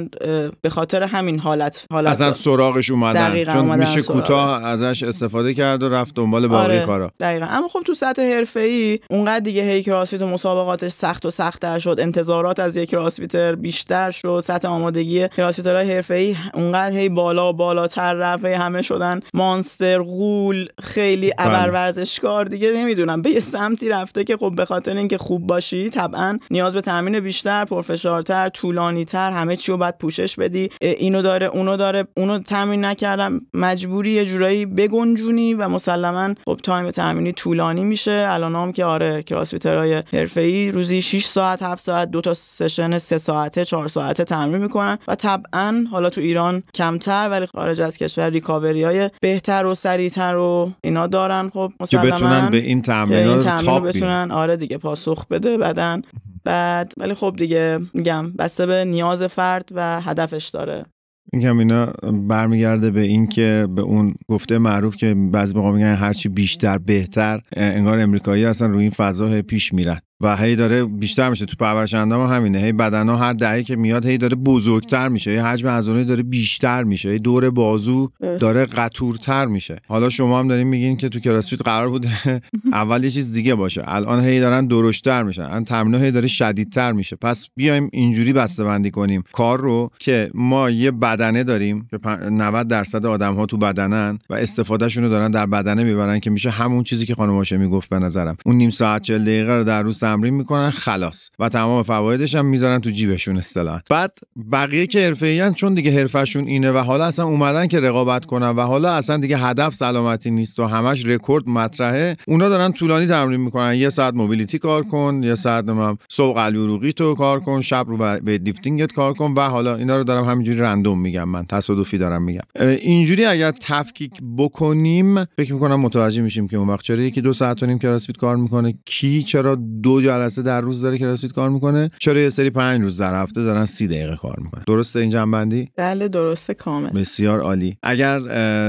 به 0.62 0.70
خاطر 0.70 1.02
همین 1.02 1.38
حالت 1.38 1.86
حالت 1.90 2.10
اصلا 2.10 2.34
سراغش 2.34 2.90
اومدن. 2.90 3.28
دقیقاً 3.30 3.52
چون 3.52 3.60
اومدن 3.60 3.94
میشه. 3.94 4.02
کوتاه 4.02 4.64
ازش 4.64 5.02
استفاده 5.02 5.54
کرد 5.54 5.82
و 5.82 5.88
رفت 5.88 6.14
دنبال 6.14 6.48
باقی 6.48 6.64
آره، 6.64 6.86
کارا. 6.86 7.10
دقیقا. 7.20 7.46
اما 7.46 7.68
خب 7.68 7.82
تو 7.86 7.94
سطح 7.94 8.22
حرفه‌ای 8.22 8.98
اونقدر 9.10 9.40
دیگه 9.40 9.62
هی 9.62 9.82
CrossFit 9.82 10.22
و 10.22 10.26
مسابقاتش 10.26 10.90
سخت 10.90 11.26
و 11.26 11.30
سختتر 11.30 11.78
شد. 11.78 11.96
انتظارات 11.98 12.60
از 12.60 12.76
یک 12.76 12.90
CrossFitter 12.90 13.54
بیشتر 13.54 14.10
شد. 14.10 14.40
سطح 14.44 14.68
آمادگی 14.68 15.28
CrossFitter 15.28 15.83
های 15.83 15.92
حرفه‌ای 15.92 16.36
اونقدر 16.54 16.96
هی 16.96 17.08
بالا 17.08 17.50
و 17.50 17.52
بالاتر 17.52 18.14
رفت. 18.14 18.44
همه 18.44 18.82
شدن 18.82 19.20
monster 19.34 20.02
غول 20.02 20.68
خیلی 20.82 21.32
بله. 21.38 21.48
ابر 21.48 21.70
ورزشکار 21.70 22.44
دیگه 22.44 22.72
نمی‌دونم. 22.72 23.22
به 23.22 23.30
یه 23.30 23.40
سمتی 23.40 23.88
رفته 23.88 24.24
که 24.24 24.36
خب 24.36 24.52
به 24.56 24.64
خاطر 24.64 24.96
اینکه 24.96 25.18
خوب 25.18 25.46
باشی 25.46 25.90
طبعا 25.90 26.38
نیاز 26.50 26.74
به 26.74 26.80
تمرین 26.80 27.20
بیشتر 27.20 27.64
پرفشارتر 27.64 28.48
طولانیتر 28.48 29.30
همه 29.30 29.56
چی 29.56 29.72
رو 29.72 29.78
باید 29.86 29.98
پوشش 29.98 30.36
بدی 30.36 30.70
اینو 30.80 31.22
داره 31.22 31.46
اونو 31.46 31.76
داره 31.76 32.04
اونو 32.16 32.38
تمرین 32.38 32.84
نکردم. 32.84 33.40
مجبوری 33.54 34.10
یه 34.10 34.24
جورایی 34.24 34.66
بگنجونی 34.66 35.54
و 35.54 35.68
مسلما 35.68 36.34
خب 36.46 36.60
تایم 36.62 36.90
تمرینی 36.90 37.32
طولانی 37.32 37.84
میشه. 37.84 38.26
الان 38.30 38.54
هم 38.54 38.72
که 38.72 38.84
آره 38.84 39.22
CrossFitter 39.22 39.90
های 39.90 40.02
حرفه‌ای 40.12 40.72
روزی 40.72 41.02
6 41.02 41.24
ساعت 41.24 41.62
7 41.62 41.82
ساعت 41.82 42.10
دو 42.10 42.20
تا 42.20 42.34
سشن 42.34 42.98
3 42.98 43.18
ساعته 43.18 43.64
4 43.64 43.88
ساعته 43.88 44.24
تمرین 44.24 44.62
می‌کنن 44.62 44.98
و 45.08 45.14
طبعا 45.14 45.84
حالا 45.90 46.10
تو 46.10 46.20
ایران 46.20 46.62
کمتر 46.74 47.28
ولی 47.30 47.46
خارج 47.46 47.80
از 47.80 47.96
کشور 47.96 48.30
ریکاوری 48.30 48.82
های 48.82 49.10
بهتر 49.20 49.66
و 49.66 49.74
سریعتر 49.74 50.36
و 50.36 50.72
اینا 50.80 51.06
دارن. 51.06 51.48
خب 51.48 51.72
که 51.78 51.98
مسلما 51.98 52.16
بتونن 52.16 52.50
به 52.50 52.56
این 52.56 52.82
که 52.82 52.86
تمرین 52.92 53.42
تاپ. 53.42 53.82
بتونن. 53.82 54.30
آره 54.30 54.56
دیگه 54.56 54.78
پاسخ 54.78 55.26
بده 55.26 55.58
بدن. 55.58 56.02
بعد 56.46 56.92
ولی 56.96 57.14
خب 57.14 57.34
دیگه 57.38 57.78
میگم 57.94 58.32
بسته 58.32 58.66
به 58.66 58.84
نیاز 58.84 59.22
فرد 59.22 59.68
و 59.74 60.00
هدفش 60.00 60.48
داره. 60.48 60.84
این 61.32 61.48
اینا 61.48 61.86
برمیگرده 62.28 62.90
به 62.90 63.00
این 63.00 63.26
که 63.26 63.68
به 63.74 63.82
اون 63.82 64.14
گفته 64.28 64.58
معروف 64.58 64.96
که 64.96 65.14
بعضی 65.32 65.54
موقع 65.54 65.70
میگن 65.70 65.94
هرچی 65.94 66.28
بیشتر 66.28 66.78
بهتر 66.78 67.40
انگار 67.56 68.00
امریکایی 68.00 68.44
اصلا 68.44 68.68
روی 68.68 68.82
این 68.82 68.90
فضا 68.90 69.42
پیش 69.42 69.72
میرن. 69.72 70.00
و 70.20 70.36
هی 70.36 70.56
داره 70.56 70.84
بیشتر 70.84 71.28
میشه 71.30 71.46
تو 71.46 71.56
پرورش 71.58 71.94
اندام 71.94 72.26
هم 72.30 72.36
همینه. 72.36 72.58
هی 72.58 72.72
بدن 72.72 73.08
ها 73.08 73.16
هر 73.16 73.32
دهه 73.32 73.62
که 73.62 73.76
میاد 73.76 74.06
هی 74.06 74.18
داره 74.18 74.36
بزرگتر 74.36 75.08
میشه. 75.08 75.30
هی 75.30 75.36
حجم 75.36 75.68
عضله 75.68 76.04
داره 76.04 76.22
بیشتر 76.22 76.84
میشه. 76.84 77.08
هی 77.08 77.18
دور 77.18 77.50
بازو. 77.50 78.10
داره 78.20 78.64
قطورتر 78.66 79.46
میشه. 79.46 79.76
حالا 79.88 80.08
شما 80.08 80.38
هم 80.38 80.48
دارین 80.48 80.66
میگین 80.66 80.96
که 80.96 81.08
تو 81.08 81.20
CrossFit 81.20 81.62
قرار 81.62 81.88
بوده 81.88 82.08
اول 82.72 83.04
یه 83.04 83.10
چیز 83.10 83.32
دیگه 83.32 83.54
باشه. 83.54 83.82
الان 83.86 84.24
هی 84.24 84.40
دارن 84.40 84.66
درشتر 84.66 85.22
میشن. 85.22 85.42
الان 85.42 85.64
تمرین 85.64 86.02
هی 86.02 86.10
داره 86.10 86.28
شدیدتر 86.28 86.92
میشه. 86.92 87.16
پس 87.16 87.48
بیایم 87.56 87.88
اینجوری 87.92 88.32
بسته 88.32 88.64
بندی 88.64 88.90
کنیم. 88.90 89.22
کار 89.32 89.60
رو 89.60 89.90
که 89.98 90.30
ما 90.34 90.70
یه 90.70 90.90
بدنه 90.90 91.44
داریم 91.44 91.86
که 91.90 91.96
پ- 91.96 92.06
90 92.30 92.68
درصد 92.68 93.06
آدم 93.06 93.34
ها 93.34 93.46
تو 93.46 93.56
بدنن 93.56 94.18
و 94.30 94.34
استفادهشون 94.34 95.02
رو 95.02 95.08
دارن 95.08 95.30
در 95.30 95.46
بدنه 95.46 95.84
می‌برن 95.84 96.20
که 96.20 96.30
میشه 96.30 96.50
همون 96.50 96.82
چیزی 96.84 97.06
که 97.06 97.14
خانم 97.14 97.34
هاشمی 97.36 97.68
گفت 97.68 97.88
به 97.88 97.98
نظرم. 97.98 98.36
اون 98.46 98.56
نیم 98.56 98.70
ساعت 98.70 99.02
40 99.02 99.22
دقیقه 99.22 99.52
رو 99.54 99.64
در 99.64 99.82
روز 99.82 99.98
تمرین 100.06 100.34
می‌کنن 100.34 100.70
خلاص. 100.70 101.30
و 101.38 101.48
تمام 101.48 101.82
فوایدش 101.82 102.34
هم 102.34 102.46
می‌ذارن 102.46 102.80
تو 102.80 102.90
جیبشون 102.90 103.38
اصطلاحا. 103.38 103.80
بعد 103.90 104.18
بقیه 104.52 104.86
که 104.86 105.06
حرفه‌این 105.06 105.52
چون 105.52 105.74
دیگه 105.74 105.90
حرفشون 105.90 106.46
اینه 106.46 106.72
و 106.72 106.78
حالا 106.78 107.04
اصلا 107.04 107.24
اومدن 107.24 107.66
که 107.66 107.80
رقابت 107.80 108.24
کنن 108.24 108.48
و 108.48 108.60
حالا 108.60 108.92
اصلا 108.92 109.16
دیگه 109.16 109.38
هدف 109.38 109.74
سلامتی 109.74 110.30
نیست 110.30 110.58
و 110.58 110.64
همش 110.64 111.06
رکورد 111.06 111.48
مطرحه 111.48 112.16
اونا 112.26 112.48
دارن 112.48 112.72
طولانی 112.72 113.06
تمرین 113.06 113.40
می‌کنن. 113.40 113.74
یه 113.74 113.88
ساعت 113.88 114.14
mobility 114.14 114.58
کار 114.58 114.82
کن 114.82 115.20
یه 115.22 115.34
ساعت 115.34 115.64
نمیم 115.64 115.98
سوق 116.08 116.38
علی 116.38 116.92
تو 116.92 117.14
کار 117.14 117.40
کن 117.40 117.60
شب 117.60 117.84
رو 117.88 117.96
به 117.96 118.38
lifting 118.38 118.86
ت 118.86 118.92
کار 118.92 119.14
کن 119.14 119.34
و 119.36 119.40
حالا 119.40 119.76
اینا 119.76 119.96
رو 119.96 120.04
دارم 120.04 120.24
همینجوری 120.24 120.60
random 120.60 121.00
میگم 121.00 121.28
من 121.28 121.44
تصادفی 121.44 121.98
دارم 121.98 122.22
میگم. 122.22 122.40
اینجوری 122.60 123.24
اگر 123.24 123.50
تفکیک 123.50 124.12
بکنیم 124.38 125.24
فکر 125.24 125.52
می‌کنم 125.52 125.80
متوجه 125.80 126.22
میشیم 126.22 126.48
که 126.48 126.56
اون 126.56 126.68
وقت 126.68 126.82
چرا 126.82 127.02
یکی 127.02 127.20
دو 127.20 127.32
ساعت 127.32 127.62
و 127.62 127.66
نیم 127.66 127.78
کراسفیت 127.78 128.16
کار 128.16 128.36
می‌کنه 128.36 128.74
کی 128.84 129.22
چرا 129.22 129.54
دو 129.82 129.95
جلسه 130.00 130.42
در 130.42 130.60
روز 130.60 130.80
داره 130.80 130.98
کراسفیت 130.98 131.32
کار 131.32 131.50
می‌کنه. 131.50 131.90
چرا 131.98 132.20
یه 132.20 132.28
سری 132.28 132.50
پنج 132.50 132.82
روز 132.82 133.00
در 133.00 133.22
هفته 133.22 133.42
دارن 133.42 133.64
سی 133.64 133.88
دقیقه 133.88 134.16
کار 134.16 134.36
می‌کنن؟ 134.38 134.62
درسته 134.66 134.98
این 134.98 135.10
جنبندی؟ 135.10 135.68
بله 135.76 136.08
درسته 136.08 136.54
کامل. 136.54 136.90
بسیار 136.90 137.40
عالی. 137.40 137.76
اگر 137.82 138.18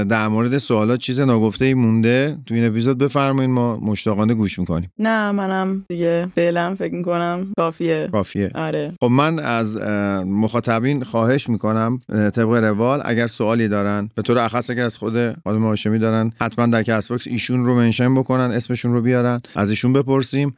در 0.04 0.28
مورد 0.28 0.58
سوالات 0.58 0.98
چیز 0.98 1.20
ناگفته 1.20 1.64
ای 1.64 1.74
مونده 1.74 2.36
تو 2.46 2.54
این 2.54 2.66
اپیزود 2.66 2.98
بفرمایید 2.98 3.50
ما 3.50 3.76
مشتاقانه 3.76 4.34
گوش 4.34 4.58
می‌کنیم. 4.58 4.90
نه 4.98 5.32
منم 5.32 5.84
دیگه 5.88 6.28
فعلا 6.34 6.74
فکر 6.74 6.94
می‌کنم 6.94 7.46
کافیه. 7.56 8.08
کافیه. 8.12 8.50
آره. 8.54 8.92
خب 9.00 9.06
من 9.06 9.38
از 9.38 9.76
مخاطبین 10.26 11.04
خواهش 11.04 11.48
می‌کنم 11.48 12.00
طبق 12.08 12.48
روال 12.48 13.02
اگر 13.04 13.26
سوالی 13.26 13.68
دارن 13.68 14.08
به 14.14 14.22
طور 14.22 14.38
اخص 14.38 14.70
اگر 14.70 14.84
از 14.84 14.98
خود 14.98 15.14
خانم 15.44 15.62
هاشمی 15.62 15.98
دارن 15.98 16.32
حتما 16.40 16.66
در 16.66 16.82
question 16.82 17.08
box 17.08 17.26
ایشون 17.26 17.66
رو 17.66 17.74
mention 17.74 18.14
بکنن 18.14 18.50
اسمشون 18.50 18.92
رو 18.92 19.02
بیارن 19.02 19.40
از 19.54 19.70
ایشون 19.70 19.92
بپرسیم. 19.92 20.54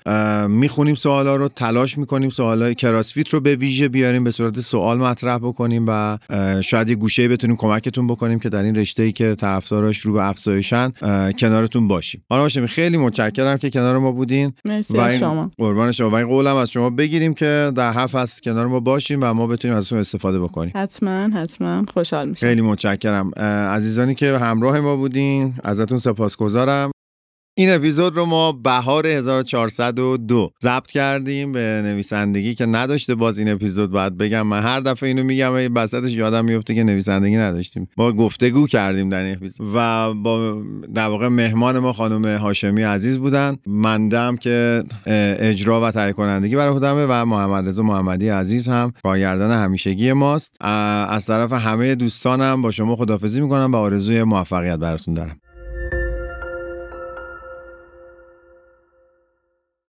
می‌خونیم 0.61 0.95
سوالا 0.95 1.37
رو 1.37 1.49
تلاش 1.49 1.99
می‌کنیم 1.99 2.31
سوالای 2.31 2.75
CrossFit 2.75 3.29
رو 3.29 3.41
به 3.41 3.57
ویژه 3.57 3.89
بیاریم 3.89 4.25
به 4.25 4.31
صورت 4.31 4.61
سوال 4.61 4.99
مطرح 4.99 5.39
بکنیم 5.39 5.85
و 5.89 6.19
شاید 6.63 6.89
یه 6.89 6.95
گوشه 6.95 7.29
بتونیم 7.29 7.57
کمکتون 7.57 8.07
بکنیم 8.07 8.39
که 8.39 8.49
در 8.49 8.63
این 8.63 8.77
رشته 8.77 9.03
ای 9.03 9.13
که 9.13 9.35
طرفداراش 9.35 9.99
رو 9.99 10.13
به 10.13 10.29
افزایشن 10.29 10.93
کنارتون 11.39 11.89
باشیم. 11.89 12.25
خانم 12.29 12.43
هاشمی 12.43 12.69
خیلی 12.69 12.97
متشکرم 12.97 13.59
که 13.59 13.71
کنار 13.71 13.99
ما 13.99 14.13
بودین 14.13 14.53
مرسی 14.65 14.95
و 14.97 15.01
این 15.01 15.19
شما. 15.19 15.51
قربان 15.59 15.93
شما. 15.93 16.11
و 16.11 16.15
این 16.15 16.27
قولم 16.27 16.57
از 16.57 16.71
شما 16.71 16.91
بگیریم 16.91 17.35
که 17.35 17.73
در 17.77 17.93
هفت 17.93 18.13
فصل 18.13 18.41
کنار 18.45 18.67
ما 18.67 18.81
باشیم 18.81 19.19
و 19.23 19.35
ما 19.35 19.47
بتونیم 19.47 19.77
ازتون 19.77 19.99
استفاده 19.99 20.41
بکنیم. 20.41 20.73
حتما 20.75 21.29
حتما. 21.29 21.85
خوشحال 21.95 22.29
میشم. 22.29 22.47
خیلی 22.47 22.61
متشکرم. 22.61 23.31
عزیزانی 23.71 24.15
که 24.15 24.39
همراه 24.39 24.81
ما 24.81 24.97
بودین 24.97 25.55
ازتون 25.65 25.99
سپاسگزارم. 25.99 26.91
این 27.61 27.75
اپیزود 27.75 28.17
رو 28.17 28.25
ما 28.25 28.53
بهار 28.53 29.07
1402 29.07 30.51
ضبط 30.63 30.87
کردیم 30.87 31.53
به 31.53 31.83
نویسندگی 31.85 32.55
که 32.55 32.67
نداشته 32.67 33.15
باز 33.15 33.39
این 33.39 33.49
اپیزود. 33.49 33.91
باید 33.91 34.17
بگم 34.17 34.43
من 34.43 34.63
هر 34.63 34.81
دفعه 34.81 35.09
اینو 35.09 35.25
میگم 35.25 35.53
و 35.53 35.57
وسطش 35.57 36.11
یادم 36.11 36.45
میفته 36.45 36.75
که 36.75 36.85
نویسندگی 36.85 37.37
نداشتیم. 37.37 37.89
ما 37.97 38.13
گفتگو 38.13 38.67
کردیم 38.67 39.09
در 39.09 39.23
این 39.23 39.37
اپیزود. 39.37 39.71
و 39.75 40.15
با 40.15 40.63
در 40.95 41.07
واقع 41.07 41.29
مهمان 41.29 41.79
ما 41.79 41.93
خانم 41.93 42.37
هاشمی 42.37 42.83
عزیز 42.83 43.19
بودن. 43.19 43.57
مندم 43.67 44.37
که 44.37 44.85
اجرا 45.39 45.81
و 45.81 45.91
تهیه 45.91 46.13
کنندگی 46.13 46.57
برای 46.57 46.73
خودمه 46.73 47.07
و 47.09 47.25
محمد 47.25 47.69
رضا 47.69 47.83
محمدی 47.83 48.29
عزیز 48.29 48.69
هم. 48.69 48.93
کارگردان 49.03 49.53
همیشگی 49.53 50.13
ماست. 50.13 50.53
از 50.61 51.27
طرف 51.27 51.53
همه 51.53 51.95
دوستانم 51.95 52.63
با 52.63 52.71
شما 52.71 52.97
خدافزی 52.97 53.41
می‌کنم 53.41 53.73
و 53.73 53.77
آرزوی 53.77 54.23
موفقیت 54.23 54.77
براتون 54.77 55.15
دارم. 55.15 55.37